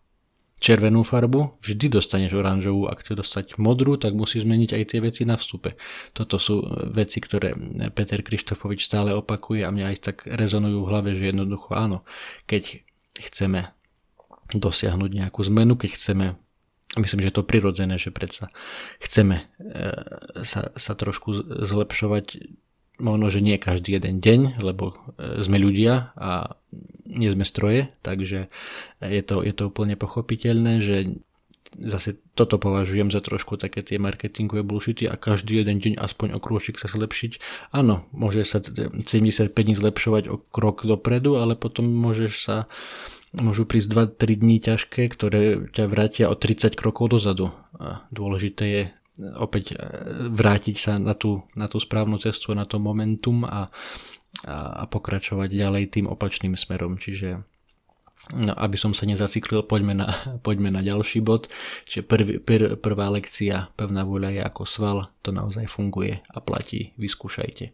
červenú 0.62 1.02
farbu, 1.02 1.59
vždy 1.59 1.99
dostaneš 1.99 2.38
oranžovú. 2.38 2.87
Ak 2.87 3.02
chceš 3.02 3.26
dostať 3.26 3.59
modrú, 3.59 3.99
tak 3.99 4.14
musí 4.14 4.38
zmeniť 4.38 4.71
aj 4.71 4.85
tie 4.95 5.02
veci 5.02 5.26
na 5.26 5.35
vstupe. 5.35 5.75
Toto 6.14 6.38
sú 6.38 6.62
veci, 6.95 7.19
ktoré 7.19 7.59
Peter 7.91 8.23
Krištofovič 8.23 8.87
stále 8.87 9.11
opakuje 9.11 9.67
a 9.67 9.75
mňa 9.75 9.85
aj 9.91 9.97
tak 9.99 10.17
rezonujú 10.23 10.87
v 10.87 10.91
hlave, 10.95 11.11
že 11.19 11.35
jednoducho 11.35 11.75
áno, 11.75 12.07
keď 12.47 12.87
chceme 13.19 13.75
dosiahnuť 14.55 15.11
nejakú 15.11 15.43
zmenu, 15.50 15.75
keď 15.75 15.91
chceme 15.99 16.26
Myslím, 16.93 17.25
že 17.25 17.33
je 17.33 17.37
to 17.41 17.49
prirodzené, 17.49 17.97
že 17.97 18.13
predsa 18.13 18.53
chceme 19.01 19.41
e, 19.41 19.45
sa, 20.45 20.77
sa 20.77 20.93
trošku 20.93 21.33
zlepšovať 21.65 22.53
možno, 23.01 23.33
že 23.33 23.41
nie 23.41 23.57
každý 23.57 23.97
jeden 23.97 24.21
deň, 24.21 24.61
lebo 24.61 24.93
e, 25.17 25.41
sme 25.41 25.57
ľudia 25.57 26.13
a 26.15 26.61
nie 27.09 27.33
sme 27.33 27.49
stroje, 27.49 27.89
takže 28.05 28.53
je 29.01 29.23
to, 29.25 29.41
je 29.41 29.53
to 29.57 29.73
úplne 29.73 29.97
pochopiteľné, 29.97 30.85
že 30.85 30.97
zase 31.81 32.21
toto 32.37 32.61
považujem 32.61 33.09
za 33.09 33.25
trošku 33.25 33.57
také 33.57 33.81
tie 33.81 33.97
marketingové 33.97 34.61
bullshity 34.61 35.09
a 35.09 35.17
každý 35.17 35.65
jeden 35.65 35.81
deň 35.81 35.97
aspoň 35.97 36.37
o 36.37 36.39
krôčik 36.41 36.77
sa 36.77 36.93
zlepšiť. 36.93 37.41
Áno, 37.73 38.05
môže 38.13 38.45
sa 38.45 38.61
75 38.61 39.49
dní 39.49 39.73
zlepšovať 39.73 40.29
o 40.29 40.37
krok 40.37 40.85
dopredu, 40.85 41.41
ale 41.41 41.57
potom 41.57 41.89
môžeš 41.89 42.33
sa 42.37 42.57
môžu 43.33 43.65
prísť 43.65 44.17
2-3 44.17 44.43
dní 44.45 44.59
ťažké, 44.61 45.03
ktoré 45.09 45.73
ťa 45.73 45.85
vrátia 45.89 46.27
o 46.29 46.37
30 46.37 46.77
krokov 46.77 47.17
dozadu. 47.17 47.53
A 47.81 48.05
dôležité 48.12 48.65
je 48.69 48.83
opäť 49.37 49.73
e, 49.73 49.77
vrátiť 50.33 50.77
sa 50.77 50.93
na 51.01 51.17
tú, 51.17 51.45
na 51.57 51.69
tú 51.69 51.81
správnu 51.81 52.21
cestu, 52.21 52.53
na 52.53 52.69
to 52.69 52.77
momentum 52.77 53.45
a, 53.45 53.49
a, 53.49 54.57
a 54.81 54.85
pokračovať 54.89 55.49
ďalej 55.49 55.85
tým 55.97 56.07
opačným 56.09 56.57
smerom. 56.57 57.01
Čiže 57.01 57.41
no, 58.37 58.53
aby 58.57 58.77
som 58.77 58.93
sa 58.93 59.09
nezaciklil, 59.09 59.65
poďme 59.65 59.97
na, 59.97 60.09
poďme 60.47 60.69
na 60.69 60.85
ďalší 60.85 61.25
bod. 61.25 61.49
Čiže 61.89 62.03
prvý, 62.05 62.37
pr, 62.37 62.77
prvá 62.77 63.09
lekcia, 63.12 63.73
pevná 63.77 64.05
vôľa 64.05 64.31
je 64.37 64.43
ako 64.45 64.62
sval, 64.69 64.99
to 65.25 65.33
naozaj 65.33 65.65
funguje 65.69 66.21
a 66.21 66.39
platí, 66.45 66.93
vyskúšajte. 67.01 67.73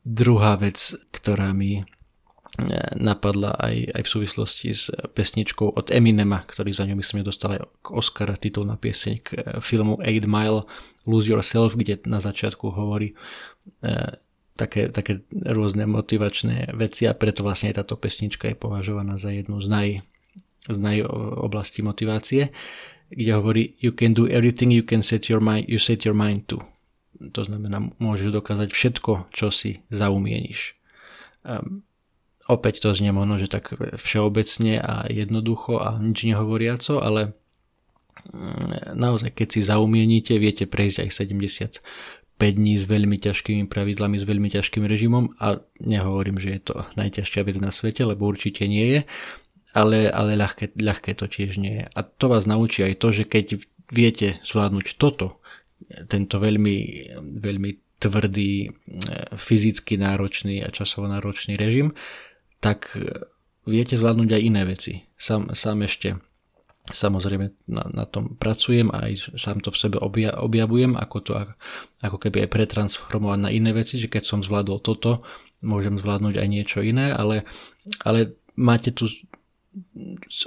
Druhá 0.00 0.56
vec, 0.56 0.96
ktorá 1.12 1.52
mi 1.52 1.84
napadla 2.96 3.56
aj, 3.56 3.76
aj 3.96 4.02
v 4.02 4.08
súvislosti 4.08 4.68
s 4.74 4.90
pesničkou 4.90 5.72
od 5.76 5.88
Eminema, 5.94 6.42
ktorý 6.44 6.74
za 6.74 6.84
ňu 6.84 6.98
myslím 6.98 7.24
dostal 7.24 7.56
aj 7.56 7.60
k 7.80 7.88
Oscara 7.94 8.34
titul 8.36 8.66
na 8.66 8.76
pieseň 8.76 9.14
k 9.22 9.28
eh, 9.36 9.40
filmu 9.62 10.00
8 10.02 10.26
Mile 10.26 10.66
Lose 11.06 11.30
Yourself, 11.30 11.74
kde 11.74 12.02
na 12.04 12.20
začiatku 12.20 12.70
hovorí 12.76 13.16
e, 13.80 13.94
také, 14.54 14.92
také 14.92 15.24
rôzne 15.32 15.88
motivačné 15.88 16.76
veci 16.76 17.08
a 17.08 17.16
preto 17.16 17.40
vlastne 17.40 17.72
aj 17.72 17.80
táto 17.80 17.96
pesnička 17.96 18.52
je 18.52 18.56
považovaná 18.60 19.16
za 19.16 19.32
jednu 19.32 19.64
z 19.64 19.66
naj, 19.72 19.88
z 20.68 20.76
naj 20.76 21.08
oblasti 21.40 21.80
motivácie, 21.80 22.52
kde 23.08 23.30
hovorí 23.32 23.62
You 23.80 23.96
can 23.96 24.12
do 24.12 24.28
everything 24.28 24.68
you 24.70 24.84
can 24.84 25.00
set 25.00 25.32
your 25.32 25.40
mind, 25.40 25.66
you 25.72 25.80
set 25.80 26.04
your 26.04 26.14
mind 26.14 26.46
to. 26.52 26.60
To 27.20 27.42
znamená, 27.44 27.80
môžeš 28.00 28.32
dokázať 28.32 28.68
všetko, 28.72 29.32
čo 29.32 29.52
si 29.52 29.84
zaumieníš. 29.92 30.76
Um, 31.44 31.84
Opäť 32.50 32.82
to 32.82 32.90
znie 32.90 33.14
možno, 33.14 33.38
že 33.38 33.46
tak 33.46 33.70
všeobecne 33.78 34.82
a 34.82 35.06
jednoducho 35.06 35.78
a 35.78 36.02
nič 36.02 36.26
nehovoriaco, 36.26 36.98
ale 36.98 37.38
mm, 38.26 38.98
naozaj 38.98 39.30
keď 39.38 39.48
si 39.54 39.60
zaumieníte, 39.62 40.34
viete 40.34 40.66
prejsť 40.66 41.06
aj 41.06 41.10
75 41.14 41.78
dní 42.42 42.74
s 42.74 42.90
veľmi 42.90 43.22
ťažkými 43.22 43.70
pravidlami, 43.70 44.18
s 44.18 44.26
veľmi 44.26 44.50
ťažkým 44.50 44.82
režimom 44.82 45.38
a 45.38 45.62
nehovorím, 45.78 46.42
že 46.42 46.58
je 46.58 46.62
to 46.74 46.76
najťažšia 46.98 47.46
vec 47.46 47.56
na 47.62 47.70
svete, 47.70 48.02
lebo 48.02 48.26
určite 48.26 48.66
nie 48.66 48.98
je, 48.98 49.00
ale, 49.70 50.10
ale 50.10 50.34
ľahké, 50.34 50.74
ľahké 50.74 51.14
to 51.14 51.30
tiež 51.30 51.54
nie 51.54 51.80
je. 51.80 51.84
A 51.86 52.00
to 52.02 52.26
vás 52.26 52.50
naučí 52.50 52.82
aj 52.82 52.98
to, 52.98 53.14
že 53.14 53.30
keď 53.30 53.62
viete 53.94 54.42
zvládnuť 54.42 54.98
toto, 54.98 55.38
tento 56.10 56.42
veľmi, 56.42 56.76
veľmi 57.38 57.70
tvrdý, 58.00 58.52
e, 58.64 58.68
fyzicky 59.36 60.00
náročný 60.00 60.64
a 60.64 60.72
časovo 60.72 61.06
náročný 61.06 61.54
režim, 61.54 61.94
tak 62.60 62.92
viete 63.64 63.96
zvládnuť 63.96 64.30
aj 64.36 64.42
iné 64.44 64.62
veci. 64.68 64.92
Sám, 65.16 65.52
sám 65.56 65.84
ešte 65.84 66.20
Samozrejme 66.90 67.70
na, 67.70 67.84
na 67.92 68.04
tom 68.08 68.34
pracujem 68.34 68.90
a 68.90 69.06
aj 69.06 69.38
sám 69.38 69.62
to 69.62 69.70
v 69.70 69.78
sebe 69.78 69.96
obja, 70.00 70.34
objavujem, 70.34 70.98
ako 70.98 71.16
to 71.22 71.32
ako 72.02 72.16
keby 72.18 72.46
aj 72.46 72.50
pretransformovať 72.50 73.38
na 73.38 73.50
iné 73.52 73.70
veci, 73.70 74.00
že 74.00 74.10
keď 74.10 74.26
som 74.26 74.40
zvládol 74.42 74.82
toto, 74.82 75.22
môžem 75.62 76.00
zvládnuť 76.00 76.40
aj 76.40 76.48
niečo 76.50 76.78
iné, 76.82 77.14
ale, 77.14 77.46
ale 78.02 78.34
máte 78.58 78.90
tu 78.90 79.06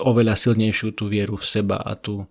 oveľa 0.04 0.36
silnejšiu 0.36 0.98
tú 0.98 1.08
vieru 1.08 1.40
v 1.40 1.46
seba 1.48 1.80
a 1.80 1.96
tú, 1.96 2.26
e, 2.26 2.28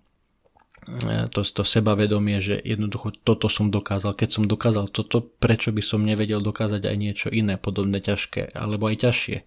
to, 1.31 1.41
to 1.47 1.63
sebavedomie, 1.63 2.43
že 2.43 2.59
jednoducho 2.59 3.15
toto 3.23 3.47
som 3.47 3.71
dokázal. 3.71 4.19
Keď 4.19 4.29
som 4.35 4.45
dokázal 4.51 4.91
toto, 4.91 5.23
prečo 5.23 5.71
by 5.71 5.83
som 5.83 6.03
nevedel 6.03 6.43
dokázať 6.43 6.83
aj 6.83 6.97
niečo 6.99 7.29
iné, 7.31 7.55
podobné 7.55 8.03
ťažké, 8.03 8.51
alebo 8.51 8.91
aj 8.91 9.07
ťažšie. 9.07 9.39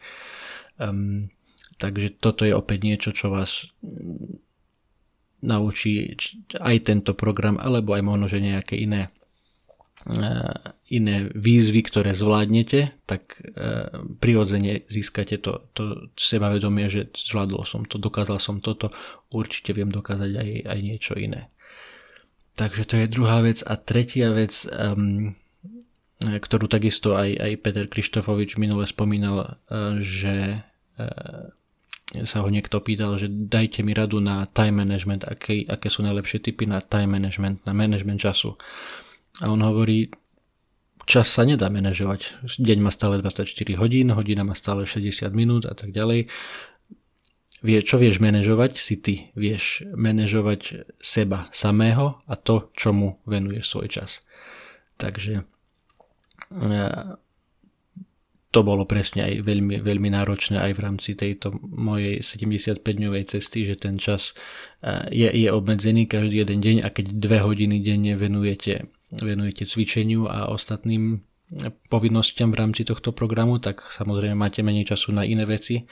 Um, 0.80 1.28
takže 1.76 2.16
toto 2.24 2.48
je 2.48 2.56
opäť 2.56 2.80
niečo, 2.88 3.10
čo 3.12 3.28
vás 3.36 3.68
naučí 5.44 6.16
aj 6.56 6.76
tento 6.88 7.12
program, 7.12 7.60
alebo 7.60 7.94
aj 7.94 8.04
možno, 8.04 8.26
že 8.32 8.40
nejaké 8.40 8.80
iné 8.80 9.12
iné 10.86 11.16
výzvy, 11.34 11.82
ktoré 11.82 12.14
zvládnete, 12.14 12.94
tak 13.10 13.42
prirodzene 14.22 14.86
získate 14.86 15.42
to, 15.42 15.66
to 15.74 16.14
sebavedomie, 16.14 16.86
že 16.86 17.10
zvládol 17.10 17.66
som 17.66 17.90
to, 17.90 17.98
dokázal 17.98 18.38
som 18.38 18.62
toto, 18.62 18.94
určite 19.34 19.74
viem 19.74 19.90
dokázať 19.90 20.32
aj, 20.38 20.50
aj 20.70 20.80
niečo 20.86 21.14
iné. 21.18 21.50
Takže 22.56 22.86
to 22.86 22.96
je 23.02 23.12
druhá 23.12 23.42
vec. 23.42 23.66
A 23.66 23.76
tretia 23.82 24.30
vec, 24.32 24.54
ktorú 26.22 26.66
takisto 26.70 27.18
aj, 27.18 27.36
aj 27.36 27.52
Peter 27.66 27.86
Krištofovič 27.90 28.62
minule 28.62 28.86
spomínal, 28.86 29.58
že 30.00 30.64
sa 32.16 32.38
ho 32.40 32.48
niekto 32.48 32.80
pýtal, 32.80 33.18
že 33.18 33.28
dajte 33.28 33.82
mi 33.82 33.92
radu 33.92 34.22
na 34.22 34.46
time 34.54 34.86
management, 34.86 35.26
aké, 35.28 35.66
aké 35.66 35.90
sú 35.90 36.06
najlepšie 36.06 36.40
typy 36.46 36.70
na 36.70 36.80
time 36.80 37.18
management, 37.18 37.66
na 37.66 37.74
management 37.74 38.22
času. 38.22 38.56
A 39.44 39.52
on 39.52 39.60
hovorí, 39.60 40.12
čas 41.10 41.28
sa 41.32 41.44
nedá 41.44 41.68
manažovať. 41.68 42.46
Deň 42.60 42.78
má 42.80 42.92
stále 42.92 43.20
24 43.20 43.52
hodín, 43.80 44.14
hodina 44.16 44.48
má 44.48 44.56
stále 44.56 44.88
60 44.88 45.28
minút 45.36 45.68
a 45.68 45.76
tak 45.76 45.92
ďalej. 45.92 46.32
Vie, 47.66 47.80
čo 47.82 47.98
vieš 47.98 48.22
manažovať, 48.22 48.78
si 48.78 48.96
ty. 49.02 49.16
Vieš 49.34 49.90
manažovať 49.98 50.92
seba 51.02 51.50
samého 51.50 52.22
a 52.30 52.34
to, 52.38 52.70
čomu 52.78 53.18
venuješ 53.26 53.66
svoj 53.74 53.88
čas. 53.90 54.22
Takže 55.02 55.44
to 58.56 58.64
bolo 58.64 58.88
presne 58.88 59.28
aj 59.28 59.44
veľmi, 59.44 59.84
veľmi 59.84 60.10
náročné 60.16 60.56
aj 60.56 60.80
v 60.80 60.80
rámci 60.80 61.12
tejto 61.20 61.52
mojej 61.60 62.24
75-dňovej 62.24 63.24
cesty, 63.36 63.68
že 63.68 63.76
ten 63.76 64.00
čas 64.00 64.32
e, 64.80 65.12
je, 65.12 65.28
je 65.28 65.52
obmedzený 65.52 66.08
každý 66.08 66.48
jeden 66.48 66.64
deň 66.64 66.88
a 66.88 66.88
keď 66.88 67.20
dve 67.20 67.44
hodiny 67.44 67.84
denne 67.84 68.16
venujete, 68.16 68.88
venujete 69.22 69.68
cvičeniu 69.68 70.28
a 70.28 70.52
ostatným 70.52 71.22
povinnostiam 71.94 72.50
v 72.50 72.58
rámci 72.58 72.82
tohto 72.84 73.14
programu, 73.14 73.62
tak 73.62 73.86
samozrejme 73.94 74.34
máte 74.34 74.66
menej 74.66 74.96
času 74.96 75.14
na 75.14 75.22
iné 75.22 75.46
veci 75.46 75.86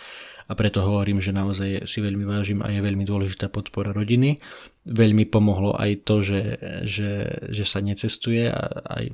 a 0.50 0.52
preto 0.58 0.82
hovorím, 0.82 1.22
že 1.22 1.32
naozaj 1.32 1.86
si 1.86 2.02
veľmi 2.02 2.26
vážim 2.26 2.60
a 2.66 2.74
je 2.74 2.82
veľmi 2.82 3.06
dôležitá 3.06 3.48
podpora 3.54 3.94
rodiny. 3.94 4.42
Veľmi 4.84 5.30
pomohlo 5.30 5.78
aj 5.78 6.04
to, 6.04 6.26
že, 6.26 6.42
že, 6.84 7.12
že 7.54 7.64
sa 7.64 7.80
necestuje 7.80 8.50
a 8.50 8.64
aj 9.00 9.06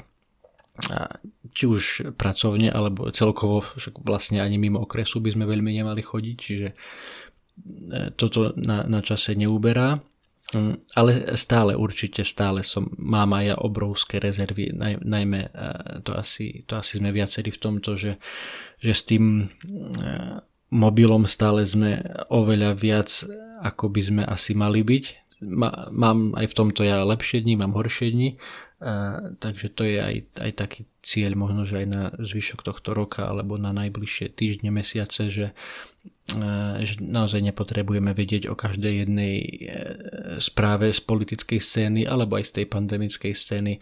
či 1.52 1.68
už 1.68 2.16
pracovne 2.16 2.72
alebo 2.72 3.12
celkovo 3.12 3.68
však 3.76 4.00
vlastne 4.00 4.40
ani 4.40 4.56
mimo 4.56 4.80
okresu 4.88 5.20
by 5.20 5.36
sme 5.36 5.44
veľmi 5.44 5.76
nemali 5.76 6.00
chodiť, 6.00 6.36
čiže 6.40 6.68
e, 6.72 6.76
toto 8.16 8.56
na, 8.56 8.88
na 8.88 9.04
čase 9.04 9.36
neuberá. 9.36 10.00
Mm, 10.50 10.82
ale 10.98 11.38
stále, 11.38 11.78
určite 11.78 12.26
stále 12.26 12.66
som, 12.66 12.90
mám 12.98 13.38
aj 13.38 13.46
ja 13.54 13.56
obrovské 13.62 14.18
rezervy, 14.18 14.74
naj, 14.74 14.98
najmä 15.06 15.40
e, 15.46 15.50
to 16.02 16.18
asi, 16.18 16.66
to 16.66 16.74
asi 16.74 16.98
sme 16.98 17.14
viacerí 17.14 17.54
v 17.54 17.62
tomto, 17.62 17.94
že, 17.94 18.18
že 18.82 18.92
s 18.98 19.06
tým 19.06 19.46
e, 19.46 20.12
mobilom 20.74 21.30
stále 21.30 21.70
sme 21.70 22.02
oveľa 22.34 22.74
viac, 22.74 23.10
ako 23.62 23.94
by 23.94 24.02
sme 24.02 24.24
asi 24.26 24.58
mali 24.58 24.82
byť. 24.82 25.06
Mám 25.94 26.34
aj 26.36 26.46
v 26.52 26.58
tomto 26.58 26.82
ja 26.82 27.06
lepšie 27.06 27.46
dni, 27.46 27.54
mám 27.62 27.78
horšie 27.78 28.10
dni, 28.10 28.30
a, 28.82 29.22
takže 29.38 29.70
to 29.70 29.86
je 29.86 30.02
aj, 30.02 30.16
aj 30.34 30.52
taký 30.58 30.82
cieľ 31.06 31.38
možno, 31.38 31.70
že 31.70 31.86
aj 31.86 31.88
na 31.88 32.04
zvyšok 32.18 32.66
tohto 32.66 32.98
roka 32.98 33.30
alebo 33.30 33.56
na 33.62 33.70
najbližšie 33.70 34.34
týždne, 34.34 34.74
mesiace, 34.74 35.30
že, 35.30 35.54
že 36.86 37.02
naozaj 37.02 37.42
nepotrebujeme 37.42 38.14
vedieť 38.14 38.52
o 38.52 38.56
každej 38.56 38.94
jednej 39.06 39.36
e, 39.40 39.48
správe 40.38 40.94
z 40.94 41.02
politickej 41.02 41.58
scény 41.58 42.02
alebo 42.06 42.38
aj 42.38 42.50
z 42.50 42.52
tej 42.62 42.66
pandemickej 42.70 43.34
scény 43.34 43.82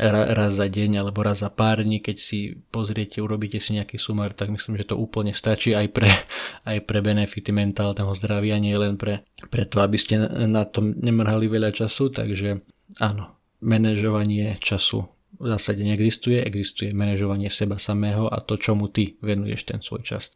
raz 0.00 0.56
za 0.56 0.64
deň 0.64 1.04
alebo 1.04 1.20
raz 1.20 1.44
za 1.44 1.52
pár 1.52 1.84
dní, 1.84 2.00
keď 2.00 2.16
si 2.16 2.56
pozriete, 2.72 3.20
urobíte 3.20 3.60
si 3.60 3.76
nejaký 3.76 4.00
sumár, 4.00 4.32
tak 4.32 4.48
myslím, 4.48 4.80
že 4.80 4.88
to 4.88 4.96
úplne 4.96 5.36
stačí 5.36 5.76
aj 5.76 5.86
pre, 5.92 6.10
aj 6.70 6.78
pre 6.88 6.98
benefity 7.04 7.52
mentálneho 7.52 8.10
zdravia, 8.16 8.56
nie 8.56 8.74
len 8.74 8.96
pre, 8.96 9.28
pre 9.52 9.68
to, 9.68 9.84
aby 9.84 10.00
ste 10.00 10.18
na 10.48 10.64
tom 10.64 10.96
nemrhali 10.96 11.46
veľa 11.46 11.70
času, 11.76 12.10
takže 12.10 12.64
áno, 12.98 13.36
manažovanie 13.60 14.56
času 14.64 15.04
v 15.34 15.46
zásade 15.50 15.82
neexistuje, 15.82 16.40
existuje 16.40 16.94
manažovanie 16.94 17.50
seba 17.50 17.76
samého 17.76 18.30
a 18.30 18.38
to, 18.40 18.54
čomu 18.54 18.86
ty 18.88 19.18
venuješ 19.18 19.66
ten 19.66 19.82
svoj 19.82 20.06
čas. 20.06 20.30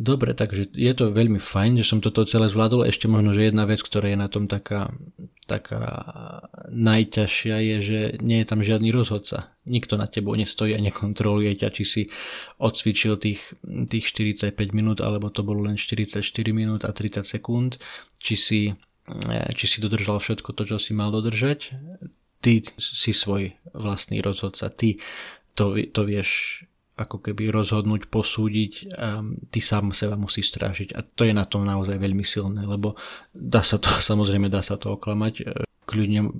Dobre, 0.00 0.34
takže 0.34 0.72
je 0.72 0.92
to 0.96 1.12
veľmi 1.12 1.38
fajn, 1.38 1.78
že 1.78 1.86
som 1.86 2.00
toto 2.00 2.24
celé 2.24 2.48
zvládol. 2.48 2.88
Ešte 2.88 3.06
možno, 3.06 3.36
že 3.36 3.52
jedna 3.52 3.68
vec, 3.68 3.78
ktorá 3.84 4.08
je 4.10 4.18
na 4.18 4.26
tom 4.26 4.48
taká, 4.50 4.90
taká 5.46 5.82
najťažšia 6.72 7.56
je, 7.60 7.76
že 7.80 7.98
nie 8.24 8.42
je 8.42 8.46
tam 8.48 8.64
žiadny 8.64 8.90
rozhodca. 8.90 9.52
Nikto 9.68 10.00
na 10.00 10.10
tebou 10.10 10.34
nestojí 10.34 10.74
a 10.74 10.82
nekontroluje 10.82 11.54
ťa, 11.60 11.68
či 11.70 11.84
si 11.84 12.02
odcvičil 12.58 13.20
tých, 13.20 13.40
tých 13.62 14.04
45 14.10 14.56
minút, 14.74 14.98
alebo 15.04 15.30
to 15.30 15.46
bolo 15.46 15.68
len 15.68 15.78
44 15.78 16.24
minút 16.50 16.82
a 16.82 16.90
30 16.90 17.22
sekúnd, 17.22 17.78
či 18.18 18.34
si, 18.34 18.60
či 19.54 19.64
si 19.68 19.78
dodržal 19.78 20.18
všetko 20.18 20.50
to, 20.56 20.66
čo 20.66 20.76
si 20.82 20.96
mal 20.96 21.14
dodržať 21.14 21.78
ty 22.42 22.66
si 22.76 23.14
svoj 23.14 23.54
vlastný 23.70 24.18
rozhodca, 24.20 24.68
ty 24.68 24.98
to, 25.54 25.78
to 25.94 26.02
vieš 26.02 26.62
ako 27.04 27.18
keby 27.18 27.50
rozhodnúť, 27.50 28.08
posúdiť 28.08 28.72
a 28.94 29.20
ty 29.50 29.60
sám 29.60 29.90
seba 29.92 30.14
musíš 30.14 30.54
strážiť 30.54 30.94
a 30.94 31.02
to 31.02 31.26
je 31.26 31.34
na 31.34 31.44
tom 31.44 31.66
naozaj 31.66 31.98
veľmi 31.98 32.22
silné, 32.22 32.64
lebo 32.64 32.94
dá 33.34 33.60
sa 33.60 33.76
to, 33.76 33.90
samozrejme 34.10 34.46
dá 34.48 34.62
sa 34.62 34.78
to 34.78 34.94
oklamať, 34.94 35.66
kľudne 35.82 36.20
e, 36.22 36.30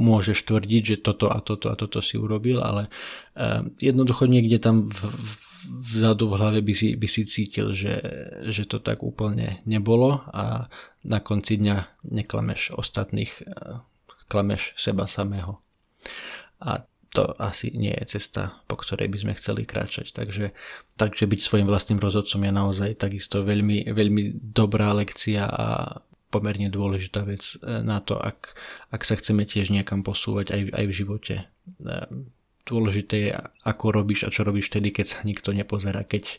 môžeš 0.00 0.42
tvrdiť, 0.48 0.82
že 0.82 0.96
toto 1.04 1.28
a 1.28 1.38
toto 1.44 1.68
a 1.68 1.76
toto 1.76 2.00
si 2.00 2.16
urobil, 2.16 2.64
ale 2.64 2.88
e, 3.36 3.70
jednoducho 3.78 4.24
niekde 4.26 4.58
tam 4.58 4.88
v, 4.88 5.00
vzadu 5.68 6.32
v 6.32 6.36
hlave 6.40 6.60
by 6.64 6.74
si, 6.74 6.96
by 6.96 7.08
si 7.08 7.28
cítil, 7.28 7.76
že, 7.76 8.00
že 8.48 8.64
to 8.64 8.80
tak 8.80 9.04
úplne 9.04 9.60
nebolo 9.68 10.24
a 10.32 10.72
na 11.06 11.18
konci 11.20 11.60
dňa 11.60 12.08
neklameš 12.08 12.72
ostatných 12.74 13.32
e, 13.44 13.80
klameš 14.26 14.74
seba 14.74 15.06
samého. 15.06 15.60
A 16.58 16.88
to 17.16 17.32
asi 17.40 17.72
nie 17.72 17.96
je 17.96 18.20
cesta, 18.20 18.60
po 18.68 18.76
ktorej 18.76 19.08
by 19.08 19.18
sme 19.24 19.32
chceli 19.40 19.64
kráčať. 19.64 20.12
Takže, 20.12 20.52
takže 21.00 21.24
byť 21.24 21.40
svojim 21.40 21.64
vlastným 21.64 21.96
rozhodcom 21.96 22.44
je 22.44 22.52
naozaj 22.52 22.90
takisto 23.00 23.40
veľmi, 23.40 23.88
veľmi 23.88 24.52
dobrá 24.52 24.92
lekcia 24.92 25.48
a 25.48 25.64
pomerne 26.28 26.68
dôležitá 26.68 27.24
vec 27.24 27.56
e, 27.56 27.80
na 27.80 28.04
to, 28.04 28.20
ak, 28.20 28.52
ak 28.92 29.02
sa 29.08 29.16
chceme 29.16 29.48
tiež 29.48 29.72
niekam 29.72 30.04
posúvať 30.04 30.52
aj, 30.52 30.60
aj 30.76 30.84
v 30.84 30.92
živote. 30.92 31.34
E, 31.40 31.94
dôležité 32.68 33.16
je, 33.16 33.30
ako 33.64 33.84
robíš 33.96 34.28
a 34.28 34.32
čo 34.34 34.44
robíš 34.44 34.68
vtedy, 34.68 34.92
keď 34.92 35.06
sa 35.16 35.18
nikto 35.24 35.56
nepozerá, 35.56 36.04
keď, 36.04 36.36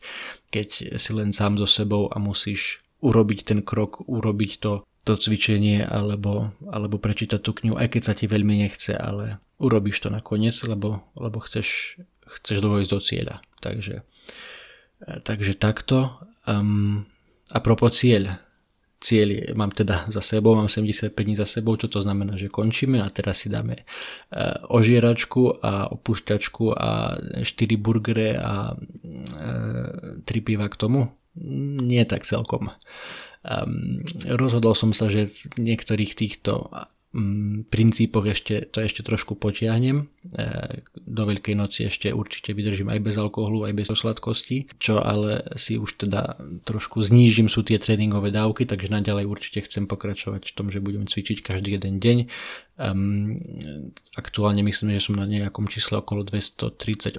keď 0.53 0.99
si 1.01 1.11
len 1.15 1.33
sám 1.33 1.57
so 1.57 1.65
sebou 1.65 2.13
a 2.13 2.21
musíš 2.21 2.85
urobiť 3.01 3.39
ten 3.49 3.59
krok, 3.65 4.05
urobiť 4.05 4.51
to 4.61 4.85
to 5.07 5.15
cvičenie 5.15 5.87
alebo, 5.87 6.51
alebo 6.67 6.99
prečítať 6.99 7.39
tú 7.39 7.55
knihu, 7.63 7.79
aj 7.79 7.95
keď 7.95 8.01
sa 8.03 8.13
ti 8.13 8.27
veľmi 8.27 8.67
nechce, 8.67 8.91
ale 8.91 9.39
urobíš 9.57 10.03
to 10.03 10.11
nakoniec, 10.11 10.59
lebo, 10.67 11.07
lebo 11.15 11.39
chceš, 11.39 11.97
chceš 12.27 12.59
dôjsť 12.59 12.89
do 12.91 12.99
cieľa. 12.99 13.35
Takže, 13.63 14.03
e, 15.07 15.11
takže 15.23 15.55
takto. 15.55 16.19
Um, 16.43 17.07
a 17.47 17.63
propos 17.63 17.95
cieľ. 17.95 18.43
Cieľ 18.97 19.27
je, 19.29 19.43
mám 19.53 19.69
teda 19.69 20.09
za 20.09 20.25
sebou, 20.25 20.57
mám 20.57 20.73
75 20.73 21.13
dní 21.13 21.37
za 21.37 21.45
sebou, 21.45 21.77
čo 21.77 21.85
to 21.85 22.01
znamená, 22.01 22.33
že 22.33 22.49
končíme 22.49 22.97
a 22.97 23.13
teraz 23.13 23.45
si 23.45 23.47
dáme 23.47 23.85
uh, 23.85 24.57
ožieračku 24.73 25.61
a 25.61 25.85
opúšťačku 25.93 26.73
a 26.73 27.21
4 27.45 27.45
burgery 27.77 28.33
a 28.33 28.73
uh, 28.73 30.17
e, 30.17 30.25
3 30.25 30.41
piva 30.41 30.65
k 30.65 30.75
tomu. 30.81 31.13
Nie 31.85 32.09
tak 32.09 32.25
celkom. 32.25 32.73
Um, 33.45 34.03
rozhodol 34.25 34.73
som 34.73 34.91
sa, 34.91 35.07
že 35.11 35.29
v 35.55 35.57
niektorých 35.61 36.13
týchto 36.17 36.71
mm, 37.17 37.71
princípoch 37.71 38.25
ešte, 38.29 38.69
to 38.69 38.83
ešte 38.83 39.01
trošku 39.01 39.33
potiahnem. 39.39 40.05
E, 40.05 40.81
do 40.93 41.23
Veľkej 41.25 41.55
noci 41.57 41.87
ešte 41.87 42.13
určite 42.13 42.53
vydržím 42.53 42.93
aj 42.93 42.99
bez 43.01 43.15
alkoholu, 43.17 43.65
aj 43.65 43.73
bez 43.73 43.87
sladkosti, 43.89 44.69
čo 44.77 45.01
ale 45.01 45.41
si 45.57 45.79
už 45.79 45.97
teda 46.07 46.37
trošku 46.67 47.01
znížim 47.01 47.49
sú 47.49 47.63
tie 47.65 47.81
tréningové 47.81 48.29
dávky, 48.29 48.69
takže 48.69 48.93
naďalej 48.93 49.25
určite 49.25 49.65
chcem 49.65 49.89
pokračovať 49.89 50.51
v 50.51 50.55
tom, 50.55 50.67
že 50.69 50.83
budem 50.83 51.09
cvičiť 51.09 51.41
každý 51.41 51.79
jeden 51.79 51.97
deň. 51.97 52.17
Um, 52.77 53.41
aktuálne 54.13 54.61
myslím, 54.61 55.01
že 55.01 55.09
som 55.09 55.17
na 55.17 55.25
nejakom 55.25 55.65
čísle 55.65 55.97
okolo 55.97 56.21
238-240 56.29 57.17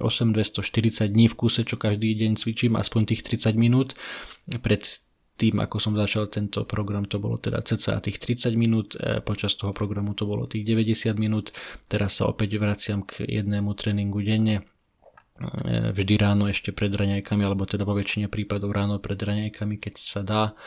dní 1.11 1.27
v 1.27 1.35
kuse, 1.35 1.67
čo 1.67 1.75
každý 1.75 2.15
deň 2.15 2.39
cvičím, 2.39 2.79
aspoň 2.79 3.03
tých 3.11 3.27
30 3.27 3.59
minút. 3.59 3.99
Pred 4.47 5.03
tým, 5.39 5.63
ako 5.63 5.79
som 5.79 5.95
začal 5.95 6.27
tento 6.27 6.67
program, 6.67 7.07
to 7.07 7.23
bolo 7.23 7.39
teda 7.39 7.63
cca 7.63 8.03
tých 8.03 8.19
30 8.19 8.59
minút, 8.59 8.99
e, 8.99 9.23
počas 9.23 9.55
toho 9.55 9.71
programu 9.71 10.19
to 10.19 10.27
bolo 10.27 10.51
tých 10.51 10.67
90 10.67 11.15
minút, 11.15 11.55
teraz 11.87 12.19
sa 12.19 12.27
opäť 12.27 12.59
vraciam 12.59 13.07
k 13.07 13.23
jednému 13.23 13.71
tréningu 13.79 14.19
denne, 14.27 14.61
e, 14.61 15.95
vždy 15.95 16.15
ráno 16.19 16.51
ešte 16.51 16.75
pred 16.75 16.91
raňajkami, 16.91 17.43
alebo 17.47 17.71
teda 17.71 17.87
vo 17.87 17.95
väčšine 17.95 18.27
prípadov 18.27 18.75
ráno 18.75 18.99
pred 18.99 19.17
raňajkami, 19.17 19.79
keď 19.79 19.95
sa 20.03 20.27
dá, 20.27 20.59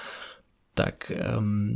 tak 0.71 1.11
um, 1.11 1.75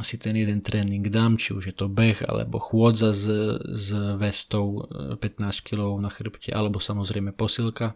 si 0.00 0.16
ten 0.16 0.32
jeden 0.32 0.64
tréning 0.64 1.04
dám, 1.12 1.36
či 1.36 1.52
už 1.52 1.68
je 1.68 1.76
to 1.76 1.92
beh, 1.92 2.24
alebo 2.24 2.56
chôdza 2.56 3.12
s, 3.12 3.28
s 3.60 3.92
vestou 4.16 4.88
15 5.20 5.20
e, 5.20 5.60
kg 5.60 6.00
na 6.00 6.08
chrbte, 6.08 6.48
alebo 6.48 6.80
samozrejme 6.80 7.36
posilka 7.36 7.92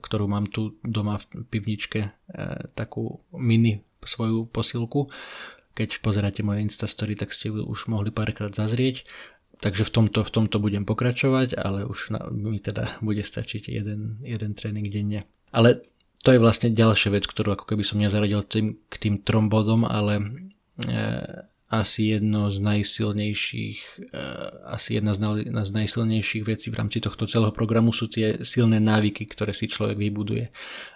ktorú 0.00 0.28
mám 0.28 0.46
tu 0.52 0.76
doma 0.84 1.18
v 1.18 1.44
pivničke, 1.48 2.00
e, 2.04 2.10
takú 2.76 3.24
mini 3.32 3.80
svoju 4.04 4.46
posilku. 4.48 5.08
Keď 5.74 6.02
pozeráte 6.02 6.42
moje 6.42 6.66
Instastory, 6.66 7.14
tak 7.14 7.32
ste 7.32 7.50
ju 7.50 7.64
už 7.64 7.88
mohli 7.88 8.10
párkrát 8.10 8.52
zazrieť. 8.52 9.06
Takže 9.58 9.82
v 9.82 9.90
tomto, 9.90 10.22
v 10.22 10.30
tomto 10.30 10.62
budem 10.62 10.86
pokračovať, 10.86 11.58
ale 11.58 11.82
už 11.82 12.14
na, 12.14 12.30
mi 12.30 12.62
teda 12.62 13.02
bude 13.02 13.26
stačiť 13.26 13.66
jeden, 13.66 14.22
jeden 14.22 14.54
tréning 14.54 14.86
denne. 14.86 15.26
Ale 15.50 15.82
to 16.22 16.30
je 16.30 16.38
vlastne 16.38 16.70
ďalšia 16.70 17.10
vec, 17.10 17.26
ktorú 17.26 17.58
ako 17.58 17.74
keby 17.74 17.82
som 17.82 17.98
nezaradil 17.98 18.46
tým, 18.46 18.78
k 18.86 18.94
tým 19.02 19.14
trom 19.26 19.50
bodom, 19.50 19.82
ale 19.82 20.18
e, 20.18 20.22
asi 21.68 22.16
jedno 22.16 22.48
z 22.48 22.64
najsilnejších, 22.64 23.80
eh, 24.00 24.50
asi 24.72 24.96
jedna 24.96 25.12
z, 25.12 25.70
najsilnejších 25.72 26.44
vecí 26.48 26.72
v 26.72 26.78
rámci 26.80 27.04
tohto 27.04 27.28
celého 27.28 27.52
programu 27.52 27.92
sú 27.92 28.08
tie 28.08 28.40
silné 28.40 28.80
návyky, 28.80 29.28
ktoré 29.28 29.52
si 29.52 29.68
človek 29.68 30.00
vybuduje. 30.00 30.48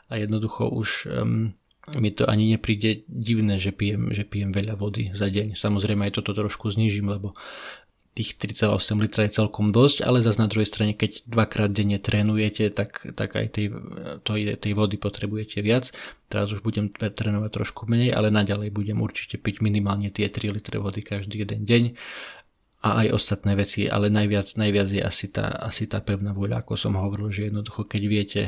A 0.09 0.13
jednoducho 0.17 0.73
už 0.73 1.09
um, 1.09 1.53
mi 1.99 2.11
to 2.15 2.25
ani 2.31 2.57
nepríde 2.57 3.05
divné, 3.05 3.59
že 3.59 3.75
pijem, 3.75 4.15
že 4.17 4.25
pijem 4.25 4.55
veľa 4.55 4.79
vody 4.79 5.13
za 5.13 5.29
deň. 5.29 5.59
Samozrejme 5.59 6.09
aj 6.09 6.23
toto 6.23 6.33
trošku 6.33 6.73
znižím, 6.73 7.11
lebo 7.11 7.37
tých 8.13 8.37
3,8 8.37 8.93
litra 9.01 9.25
je 9.25 9.41
celkom 9.41 9.73
dosť, 9.73 10.05
ale 10.05 10.21
zase 10.21 10.37
na 10.37 10.49
druhej 10.49 10.69
strane, 10.69 10.93
keď 10.93 11.25
dvakrát 11.25 11.73
denne 11.73 11.97
trénujete, 11.97 12.69
tak, 12.69 13.09
tak 13.17 13.33
aj 13.33 13.47
tej, 13.57 13.73
to, 14.21 14.37
tej 14.37 14.73
vody 14.77 15.01
potrebujete 15.01 15.65
viac. 15.65 15.89
Teraz 16.29 16.53
už 16.53 16.61
budem 16.61 16.93
trénovať 16.93 17.51
trošku 17.53 17.89
menej, 17.89 18.13
ale 18.13 18.29
naďalej 18.29 18.69
budem 18.69 19.01
určite 19.01 19.41
piť 19.41 19.65
minimálne 19.65 20.13
tie 20.13 20.29
3 20.29 20.53
litre 20.53 20.77
vody 20.77 21.01
každý 21.01 21.41
jeden 21.41 21.65
deň 21.65 21.83
a 22.83 23.07
aj 23.07 23.15
ostatné 23.15 23.55
veci, 23.55 23.87
ale 23.87 24.11
najviac, 24.11 24.59
najviac 24.59 24.89
je 24.91 25.03
asi 25.07 25.31
tá, 25.31 25.47
asi 25.63 25.87
tá 25.87 26.03
pevná 26.03 26.35
voľa, 26.35 26.67
ako 26.67 26.75
som 26.75 26.99
hovoril, 26.99 27.31
že 27.31 27.47
jednoducho 27.49 27.87
keď 27.87 28.03
viete 28.11 28.43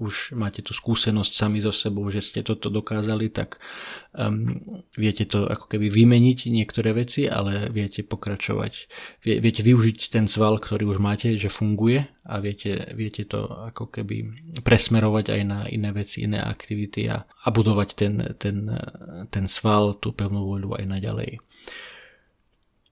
už 0.00 0.32
máte 0.32 0.64
tú 0.64 0.72
skúsenosť 0.72 1.32
sami 1.36 1.60
so 1.60 1.68
sebou, 1.70 2.08
že 2.08 2.24
ste 2.24 2.40
toto 2.40 2.72
dokázali, 2.72 3.28
tak 3.28 3.60
um, 4.16 4.80
viete 4.96 5.28
to 5.28 5.44
ako 5.44 5.68
keby 5.68 5.92
vymeniť 5.92 6.48
niektoré 6.48 6.96
veci, 6.96 7.28
ale 7.28 7.68
viete 7.68 8.00
pokračovať. 8.00 8.72
Vie, 9.20 9.36
viete 9.44 9.60
využiť 9.60 10.08
ten 10.08 10.24
sval, 10.24 10.56
ktorý 10.56 10.88
už 10.88 10.98
máte, 11.04 11.36
že 11.36 11.52
funguje 11.52 12.08
a 12.24 12.40
viete, 12.40 12.88
viete 12.96 13.28
to 13.28 13.44
ako 13.44 13.92
keby 13.92 14.24
presmerovať 14.64 15.36
aj 15.36 15.40
na 15.44 15.68
iné 15.68 15.92
veci, 15.92 16.24
iné 16.24 16.40
aktivity 16.40 17.04
a, 17.12 17.28
a 17.28 17.48
budovať 17.52 17.88
ten, 17.92 18.14
ten, 18.40 18.56
ten 19.28 19.44
sval, 19.44 20.00
tú 20.00 20.16
pevnú 20.16 20.48
voľu 20.48 20.80
aj 20.80 20.84
naďalej. 20.88 21.30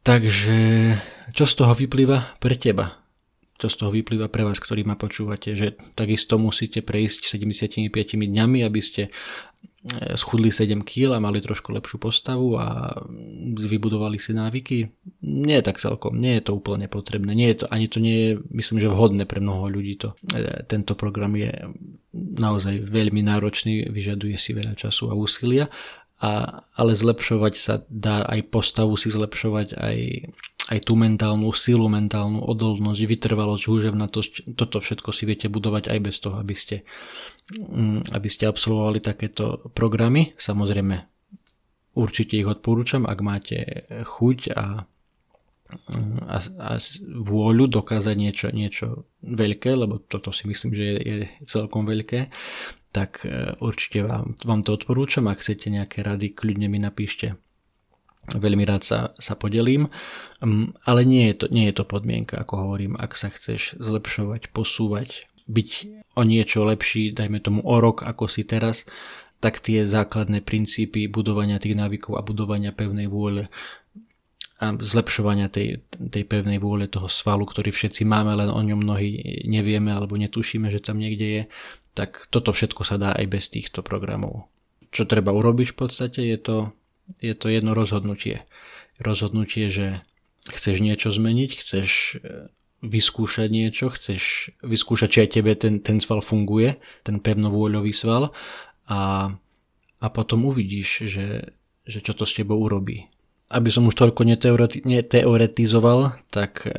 Takže 0.04 0.58
čo 1.32 1.44
z 1.44 1.54
toho 1.56 1.72
vyplýva 1.72 2.40
pre 2.40 2.56
teba? 2.56 2.97
Čo 3.58 3.66
z 3.66 3.74
toho 3.74 3.90
vyplýva 3.90 4.30
pre 4.30 4.46
vás, 4.46 4.62
ktorí 4.62 4.86
ma 4.86 4.94
počúvate, 4.94 5.58
že 5.58 5.74
takisto 5.98 6.38
musíte 6.38 6.78
prejsť 6.78 7.26
75 7.26 7.90
dňami, 8.14 8.62
aby 8.62 8.78
ste 8.78 9.10
e, 9.10 10.14
schudli 10.14 10.54
7 10.54 10.86
kg 10.86 11.18
a 11.18 11.20
mali 11.20 11.42
trošku 11.42 11.74
lepšiu 11.74 11.98
postavu 11.98 12.54
a 12.54 12.94
vybudovali 13.58 14.22
si 14.22 14.30
návyky. 14.30 14.76
Nie 15.26 15.58
je 15.58 15.66
tak 15.66 15.82
celkom, 15.82 16.22
nie 16.22 16.38
je 16.38 16.46
to 16.46 16.54
úplne 16.54 16.86
potrebné. 16.86 17.34
Nie 17.34 17.50
je 17.52 17.58
to, 17.62 17.74
ani 17.74 17.90
to 17.90 17.98
nie 17.98 18.16
je, 18.16 18.30
myslím, 18.54 18.78
že 18.78 18.86
vhodné 18.86 19.26
pre 19.26 19.42
mnoho 19.42 19.66
ľudí. 19.66 19.98
To. 20.06 20.14
E, 20.30 20.62
tento 20.70 20.94
program 20.94 21.34
je 21.34 21.50
naozaj 22.14 22.86
veľmi 22.86 23.26
náročný, 23.26 23.90
vyžaduje 23.90 24.38
si 24.38 24.54
veľa 24.54 24.78
času 24.78 25.10
a 25.10 25.18
úsilia, 25.18 25.66
a, 26.18 26.62
ale 26.74 26.98
zlepšovať 26.98 27.54
sa 27.58 27.82
dá 27.86 28.26
aj 28.26 28.54
postavu 28.54 28.94
si 28.98 29.10
zlepšovať, 29.10 29.74
aj 29.74 29.96
aj 30.68 30.85
tú 30.85 31.00
mentálnu 31.00 31.48
silu, 31.57 31.88
mentálnu 31.88 32.44
odolnosť, 32.44 33.00
vytrvalosť, 33.09 33.64
húževnatosť, 33.64 34.33
toto 34.52 34.85
všetko 34.85 35.11
si 35.16 35.24
viete 35.24 35.48
budovať 35.48 35.88
aj 35.88 35.98
bez 36.04 36.16
toho, 36.20 36.37
aby 36.37 36.52
ste, 36.52 36.85
mm, 37.57 38.12
aby 38.12 38.28
ste 38.28 38.44
absolvovali 38.44 39.00
takéto 39.00 39.72
programy. 39.72 40.37
Samozrejme, 40.37 40.96
určite 41.96 42.37
ich 42.37 42.44
odporúčam, 42.44 43.09
ak 43.09 43.18
máte 43.24 43.88
chuť 43.88 44.38
a, 44.52 44.85
a, 46.28 46.37
a 46.37 46.70
vôľu 47.16 47.64
dokázať 47.72 48.14
niečo, 48.14 48.46
niečo 48.52 48.87
veľké, 49.24 49.72
lebo 49.72 50.04
toto 50.04 50.37
si 50.37 50.44
myslím, 50.52 50.76
že 50.76 50.85
je, 50.85 50.96
je 51.00 51.16
celkom 51.48 51.88
veľké, 51.88 52.28
tak 52.92 53.24
e, 53.24 53.57
určite 53.61 54.04
vám, 54.04 54.37
vám 54.44 54.61
to 54.64 54.76
odporúčam. 54.76 55.28
Ak 55.33 55.40
chcete 55.40 55.72
nejaké 55.72 56.04
rady, 56.04 56.37
kľudne 56.37 56.68
mi 56.72 56.81
napíšte 56.81 57.37
Veľmi 58.34 58.64
rád 58.68 58.82
sa, 58.84 58.98
sa 59.16 59.32
podelím, 59.38 59.88
um, 60.44 60.76
ale 60.84 61.08
nie 61.08 61.32
je, 61.32 61.34
to, 61.40 61.46
nie 61.48 61.70
je 61.72 61.80
to 61.80 61.84
podmienka, 61.88 62.36
ako 62.36 62.68
hovorím, 62.68 62.92
ak 63.00 63.16
sa 63.16 63.32
chceš 63.32 63.80
zlepšovať, 63.80 64.52
posúvať, 64.52 65.28
byť 65.48 65.70
o 66.12 66.22
niečo 66.28 66.68
lepší, 66.68 67.16
dajme 67.16 67.40
tomu 67.40 67.64
o 67.64 67.76
rok, 67.80 68.04
ako 68.04 68.28
si 68.28 68.44
teraz, 68.44 68.84
tak 69.40 69.62
tie 69.64 69.86
základné 69.86 70.44
princípy 70.44 71.08
budovania 71.08 71.62
tých 71.62 71.78
návykov 71.78 72.18
a 72.18 72.26
budovania 72.26 72.74
pevnej 72.74 73.06
vôle 73.06 73.48
a 74.58 74.74
zlepšovania 74.74 75.46
tej, 75.46 75.86
tej 76.10 76.26
pevnej 76.26 76.58
vôle 76.58 76.90
toho 76.90 77.06
svalu, 77.06 77.46
ktorý 77.46 77.70
všetci 77.70 78.02
máme, 78.02 78.34
len 78.34 78.50
o 78.50 78.58
ňom 78.58 78.82
mnohí 78.82 79.22
nevieme 79.46 79.94
alebo 79.94 80.18
netušíme, 80.18 80.66
že 80.74 80.82
tam 80.82 80.98
niekde 80.98 81.26
je, 81.26 81.42
tak 81.94 82.26
toto 82.34 82.50
všetko 82.50 82.82
sa 82.82 82.98
dá 82.98 83.14
aj 83.14 83.26
bez 83.30 83.46
týchto 83.54 83.86
programov. 83.86 84.50
Čo 84.90 85.06
treba 85.06 85.30
urobiť 85.30 85.74
v 85.74 85.78
podstate 85.78 86.20
je 86.26 86.38
to 86.42 86.56
je 87.18 87.34
to 87.34 87.48
jedno 87.48 87.72
rozhodnutie. 87.72 88.44
Rozhodnutie, 89.00 89.72
že 89.72 90.04
chceš 90.48 90.80
niečo 90.80 91.12
zmeniť, 91.12 91.50
chceš 91.60 91.90
e, 92.18 92.48
vyskúšať 92.84 93.48
niečo, 93.50 93.90
chceš 93.90 94.54
vyskúšať, 94.62 95.08
či 95.10 95.18
aj 95.26 95.30
tebe 95.34 95.52
ten, 95.58 95.82
ten 95.82 95.98
sval 95.98 96.22
funguje, 96.22 96.78
ten 97.02 97.18
pevnovôľový 97.18 97.90
sval 97.90 98.30
a, 98.86 99.32
a 99.98 100.06
potom 100.14 100.46
uvidíš, 100.46 101.10
že, 101.10 101.52
že 101.84 101.98
čo 102.00 102.14
to 102.14 102.22
s 102.22 102.38
tebou 102.38 102.58
urobí. 102.62 103.10
Aby 103.48 103.72
som 103.72 103.88
už 103.88 103.96
toľko 103.96 104.28
neteoretizoval, 104.84 106.20
tak 106.28 106.68
e, 106.68 106.70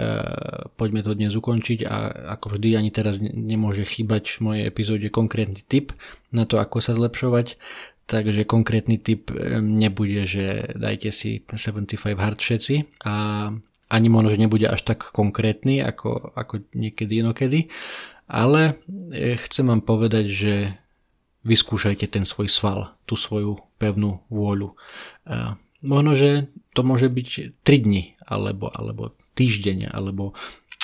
poďme 0.77 1.01
to 1.01 1.17
dnes 1.17 1.33
ukončiť 1.33 1.81
a 1.81 1.95
ako 2.37 2.55
vždy 2.55 2.77
ani 2.77 2.93
teraz 2.93 3.17
nemôže 3.19 3.89
chýbať 3.89 4.37
v 4.37 4.39
mojej 4.45 4.63
epizóde 4.69 5.09
konkrétny 5.09 5.65
tip 5.65 5.97
na 6.29 6.45
to, 6.45 6.61
ako 6.61 6.77
sa 6.77 6.93
zlepšovať. 6.93 7.57
Takže 8.09 8.41
konkrétny 8.49 8.97
typ 8.97 9.29
nebude, 9.61 10.25
že 10.25 10.73
dajte 10.73 11.13
si 11.13 11.45
75 11.45 12.17
hard 12.17 12.41
všetci 12.41 13.05
a 13.05 13.15
ani 13.89 14.07
možno, 14.09 14.33
že 14.33 14.41
nebude 14.41 14.65
až 14.65 14.81
tak 14.81 15.13
konkrétny 15.13 15.77
ako, 15.81 16.33
ako 16.33 16.65
niekedy 16.73 17.21
inokedy, 17.21 17.69
ale 18.25 18.81
e, 19.13 19.37
chcem 19.45 19.65
vám 19.69 19.85
povedať, 19.85 20.25
že 20.29 20.53
vyskúšajte 21.45 22.05
ten 22.09 22.25
svoj 22.25 22.49
sval, 22.49 22.79
tú 23.05 23.13
svoju 23.15 23.61
pevnú 23.79 24.25
vôľu. 24.27 24.75
Možno, 25.79 26.11
že 26.19 26.51
to 26.75 26.83
môže 26.83 27.07
byť 27.07 27.63
3 27.63 27.85
dni, 27.87 28.19
alebo, 28.27 28.67
alebo 28.67 29.15
týždeň, 29.39 29.87
alebo 29.95 30.35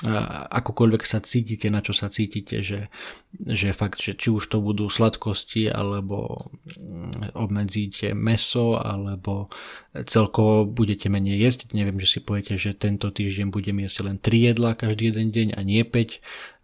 akokoľvek 0.03 1.07
sa 1.07 1.23
cítite, 1.23 1.71
na 1.71 1.79
čo 1.79 1.95
sa 1.95 2.11
cítite, 2.11 2.59
že, 2.59 2.91
že 3.31 3.71
fakt, 3.71 4.03
že 4.03 4.19
či 4.19 4.27
už 4.27 4.51
to 4.51 4.59
budú 4.59 4.91
sladkosti, 4.91 5.71
alebo 5.71 6.51
mm, 6.67 7.31
obmedzíte 7.31 8.11
meso, 8.11 8.75
alebo 8.75 9.47
celkovo 10.03 10.67
budete 10.67 11.07
menej 11.07 11.39
jesť. 11.47 11.71
Neviem, 11.71 12.03
že 12.03 12.11
si 12.11 12.19
poviete, 12.19 12.59
že 12.59 12.75
tento 12.75 13.07
týždeň 13.07 13.47
budem 13.55 13.87
jesť 13.87 14.03
len 14.03 14.19
3 14.19 14.51
jedlá 14.51 14.75
každý 14.75 15.15
jeden 15.15 15.31
deň 15.31 15.47
a 15.55 15.63
nie 15.63 15.79
5, 15.87 15.87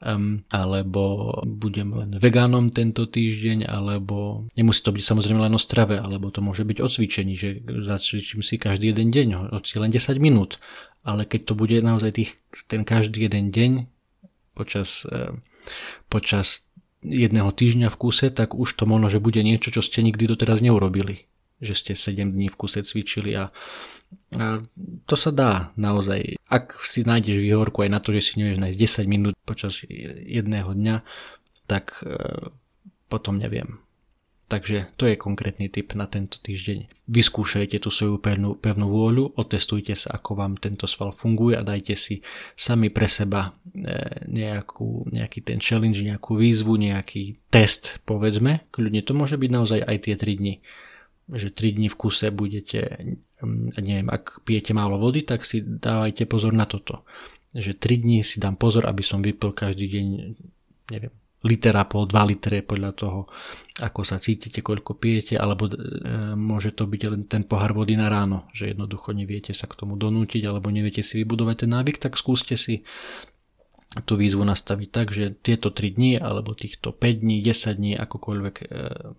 um, 0.03 0.43
alebo 0.51 1.31
budem 1.47 1.87
len 1.95 2.19
vegánom 2.19 2.67
tento 2.67 3.07
týždeň, 3.07 3.63
alebo 3.63 4.43
nemusí 4.59 4.83
to 4.83 4.91
byť 4.91 5.07
samozrejme 5.07 5.39
len 5.39 5.55
o 5.55 5.61
strave, 5.61 5.95
alebo 5.95 6.35
to 6.35 6.43
môže 6.43 6.67
byť 6.67 6.77
o 6.83 6.87
cvičení, 6.91 7.39
že 7.39 7.63
zacvičím 7.63 8.43
si 8.43 8.59
každý 8.59 8.91
jeden 8.91 9.07
deň, 9.15 9.55
hoci 9.55 9.79
len 9.79 9.87
10 9.87 10.19
minút, 10.19 10.59
ale 11.01 11.25
keď 11.25 11.41
to 11.49 11.53
bude 11.57 11.77
naozaj 11.81 12.11
tých, 12.13 12.31
ten 12.69 12.85
každý 12.85 13.25
jeden 13.25 13.49
deň 13.49 13.71
počas, 14.53 15.03
e, 15.09 15.33
počas 16.07 16.69
jedného 17.01 17.49
týždňa 17.49 17.89
v 17.89 17.99
kuse, 17.99 18.29
tak 18.29 18.53
už 18.53 18.77
to 18.77 18.85
možno, 18.85 19.09
že 19.09 19.23
bude 19.23 19.41
niečo, 19.41 19.73
čo 19.73 19.81
ste 19.81 20.05
nikdy 20.05 20.29
doteraz 20.29 20.61
neurobili. 20.61 21.25
Že 21.61 21.73
ste 21.77 21.91
7 21.93 22.33
dní 22.33 22.49
v 22.49 22.57
kuse 22.57 22.85
cvičili 22.85 23.37
a, 23.37 23.49
a 24.37 24.45
to 25.05 25.15
sa 25.17 25.29
dá 25.33 25.73
naozaj. 25.77 26.37
Ak 26.49 26.77
si 26.85 27.05
nájdeš 27.05 27.41
výhorku 27.41 27.85
aj 27.85 27.89
na 27.89 27.99
to, 28.01 28.13
že 28.13 28.21
si 28.21 28.33
nevieš 28.41 28.61
nájsť 28.61 28.77
10 29.05 29.09
minút 29.09 29.35
počas 29.45 29.81
jedného 30.25 30.73
dňa, 30.73 30.95
tak 31.65 32.01
e, 32.05 32.49
potom 33.09 33.41
neviem. 33.41 33.81
Takže 34.51 34.99
to 34.99 35.07
je 35.07 35.15
konkrétny 35.15 35.71
tip 35.71 35.95
na 35.95 36.11
tento 36.11 36.35
týždeň. 36.43 37.07
Vyskúšajte 37.07 37.79
tú 37.79 37.87
svoju 37.87 38.19
pevnú, 38.19 38.59
pevnú 38.59 38.91
vôľu, 38.91 39.39
otestujte 39.39 39.95
sa, 39.95 40.19
ako 40.19 40.35
vám 40.35 40.59
tento 40.59 40.91
sval 40.91 41.15
funguje 41.15 41.55
a 41.55 41.63
dajte 41.63 41.95
si 41.95 42.19
sami 42.59 42.91
pre 42.91 43.07
seba 43.07 43.55
e, 43.71 44.27
nejakú, 44.27 45.07
nejaký 45.07 45.47
ten 45.47 45.63
challenge, 45.63 46.03
nejakú 46.03 46.35
výzvu, 46.35 46.75
nejaký 46.75 47.39
test, 47.47 48.03
povedzme. 48.03 48.67
Kľudne 48.75 48.99
to 49.07 49.15
môže 49.15 49.39
byť 49.39 49.51
naozaj 49.55 49.79
aj 49.87 49.97
tie 50.03 50.15
3 50.19 50.39
dni. 50.43 50.53
Že 51.31 51.47
3 51.55 51.75
dni 51.79 51.87
v 51.87 51.95
kuse 51.95 52.27
budete, 52.35 52.79
mm, 53.39 53.79
neviem, 53.79 54.11
ak 54.11 54.43
pijete 54.43 54.75
málo 54.75 54.99
vody, 54.99 55.23
tak 55.23 55.47
si 55.47 55.63
dávajte 55.63 56.27
pozor 56.27 56.51
na 56.51 56.67
toto. 56.67 57.07
Že 57.55 57.79
3 57.79 58.03
dní 58.03 58.19
si 58.27 58.43
dám 58.43 58.59
pozor, 58.59 58.83
aby 58.83 58.99
som 58.99 59.23
vypil 59.23 59.55
každý 59.55 59.87
deň, 59.87 60.05
neviem, 60.91 61.15
litera 61.41 61.85
pol, 61.89 62.05
2 62.05 62.29
litre 62.29 62.61
podľa 62.61 62.91
toho, 62.93 63.19
ako 63.81 64.01
sa 64.05 64.21
cítite, 64.21 64.61
koľko 64.61 64.97
pijete, 64.97 65.33
alebo 65.41 65.65
e, 65.65 65.73
môže 66.37 66.77
to 66.77 66.85
byť 66.85 67.01
len 67.09 67.21
ten 67.25 67.43
pohár 67.49 67.73
vody 67.73 67.97
na 67.97 68.13
ráno, 68.13 68.45
že 68.53 68.73
jednoducho 68.73 69.13
neviete 69.17 69.57
sa 69.57 69.65
k 69.65 69.77
tomu 69.77 69.97
donútiť, 69.97 70.45
alebo 70.45 70.69
neviete 70.69 71.01
si 71.01 71.17
vybudovať 71.21 71.65
ten 71.65 71.71
návyk, 71.73 71.97
tak 71.97 72.13
skúste 72.13 72.55
si 72.57 72.85
tú 74.07 74.15
výzvu 74.15 74.47
nastaviť 74.47 74.87
tak, 74.87 75.11
že 75.11 75.35
tieto 75.35 75.67
3 75.67 75.99
dní 75.99 76.15
alebo 76.15 76.55
týchto 76.55 76.95
5 76.95 77.27
dní, 77.27 77.43
10 77.43 77.75
dní, 77.75 77.93
akokoľvek 77.99 78.55
e, 78.61 78.65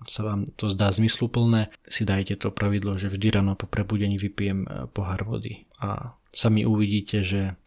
sa 0.08 0.20
vám 0.24 0.48
to 0.56 0.72
zdá 0.72 0.88
zmysluplné, 0.88 1.68
si 1.84 2.08
dajte 2.08 2.40
to 2.40 2.48
pravidlo, 2.48 2.96
že 2.96 3.12
vždy 3.12 3.36
ráno 3.36 3.52
po 3.52 3.68
prebudení 3.68 4.16
vypijem 4.16 4.64
e, 4.64 4.68
pohár 4.88 5.28
vody. 5.28 5.68
A 5.76 6.16
sami 6.32 6.64
uvidíte, 6.64 7.20
že 7.20 7.60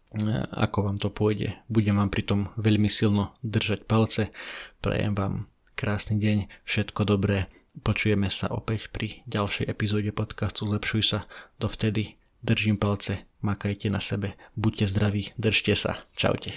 ako 0.52 0.78
vám 0.86 0.98
to 1.00 1.08
pôjde. 1.12 1.56
Budem 1.68 2.00
vám 2.00 2.08
pritom 2.08 2.52
veľmi 2.56 2.88
silno 2.88 3.36
držať 3.44 3.84
palce. 3.84 4.32
Prajem 4.80 5.12
vám 5.12 5.50
krásny 5.76 6.16
deň, 6.16 6.38
všetko 6.64 7.04
dobré. 7.04 7.52
Počujeme 7.76 8.32
sa 8.32 8.48
opäť 8.48 8.88
pri 8.88 9.20
ďalšej 9.28 9.68
epizóde 9.68 10.08
podcastu 10.12 10.64
Zlepšuj 10.64 11.02
sa. 11.04 11.18
Dovtedy 11.60 12.16
držím 12.40 12.80
palce, 12.80 13.28
makajte 13.44 13.92
na 13.92 14.00
sebe, 14.00 14.38
buďte 14.56 14.88
zdraví, 14.88 15.36
držte 15.36 15.76
sa. 15.76 16.08
Čaute. 16.16 16.56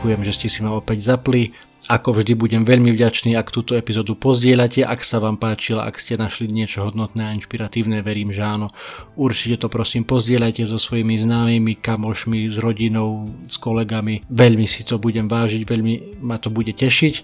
Ďakujem, 0.00 0.24
že 0.24 0.32
ste 0.32 0.48
si 0.48 0.64
ma 0.64 0.72
opäť 0.72 1.04
zapli. 1.04 1.52
Ako 1.84 2.16
vždy 2.16 2.32
budem 2.32 2.64
veľmi 2.64 2.88
vďačný, 2.96 3.36
ak 3.36 3.52
túto 3.52 3.76
epizódu 3.76 4.16
pozdieľate, 4.16 4.80
ak 4.80 5.04
sa 5.04 5.20
vám 5.20 5.36
páčila, 5.36 5.84
ak 5.84 6.00
ste 6.00 6.16
našli 6.16 6.48
niečo 6.48 6.88
hodnotné 6.88 7.20
a 7.28 7.36
inšpiratívne, 7.36 8.00
verím, 8.00 8.32
že 8.32 8.40
áno. 8.40 8.72
Určite 9.12 9.60
to 9.60 9.68
prosím 9.68 10.08
pozdieľajte 10.08 10.64
so 10.64 10.80
svojimi 10.80 11.20
známymi, 11.20 11.84
kamošmi, 11.84 12.48
s 12.48 12.56
rodinou, 12.56 13.28
s 13.44 13.60
kolegami. 13.60 14.24
Veľmi 14.32 14.64
si 14.64 14.88
to 14.88 14.96
budem 14.96 15.28
vážiť, 15.28 15.68
veľmi 15.68 16.24
ma 16.24 16.40
to 16.40 16.48
bude 16.48 16.72
tešiť. 16.72 17.14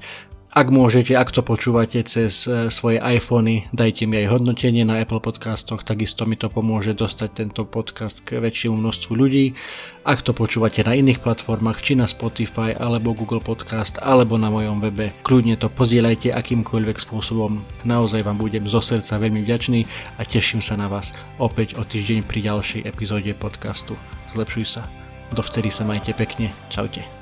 Ak 0.56 0.72
môžete, 0.72 1.12
ak 1.12 1.36
to 1.36 1.44
počúvate 1.44 2.00
cez 2.08 2.48
e, 2.48 2.72
svoje 2.72 2.96
iPhony, 2.96 3.68
dajte 3.76 4.08
mi 4.08 4.24
aj 4.24 4.40
hodnotenie 4.40 4.88
na 4.88 5.04
Apple 5.04 5.20
podcastoch, 5.20 5.84
takisto 5.84 6.24
mi 6.24 6.32
to 6.40 6.48
pomôže 6.48 6.96
dostať 6.96 7.28
tento 7.44 7.68
podcast 7.68 8.24
k 8.24 8.40
väčšiemu 8.40 8.72
množstvu 8.72 9.12
ľudí. 9.12 9.52
Ak 10.08 10.24
to 10.24 10.32
počúvate 10.32 10.80
na 10.80 10.96
iných 10.96 11.20
platformách, 11.20 11.84
či 11.84 11.92
na 11.92 12.08
Spotify, 12.08 12.72
alebo 12.72 13.12
Google 13.12 13.44
Podcast, 13.44 14.00
alebo 14.00 14.40
na 14.40 14.48
mojom 14.48 14.80
webe, 14.80 15.12
kľudne 15.28 15.60
to 15.60 15.68
pozdieľajte 15.68 16.32
akýmkoľvek 16.32 17.04
spôsobom. 17.04 17.60
Naozaj 17.84 18.24
vám 18.24 18.40
budem 18.40 18.64
zo 18.64 18.80
srdca 18.80 19.20
veľmi 19.20 19.44
vďačný 19.44 19.84
a 20.16 20.24
teším 20.24 20.64
sa 20.64 20.80
na 20.80 20.88
vás 20.88 21.12
opäť 21.36 21.76
o 21.76 21.84
týždeň 21.84 22.24
pri 22.24 22.48
ďalšej 22.48 22.88
epizóde 22.88 23.36
podcastu. 23.36 23.92
Zlepšuj 24.32 24.64
sa. 24.64 24.88
Dovtedy 25.36 25.68
sa 25.68 25.84
majte 25.84 26.16
pekne. 26.16 26.48
Čaute. 26.72 27.15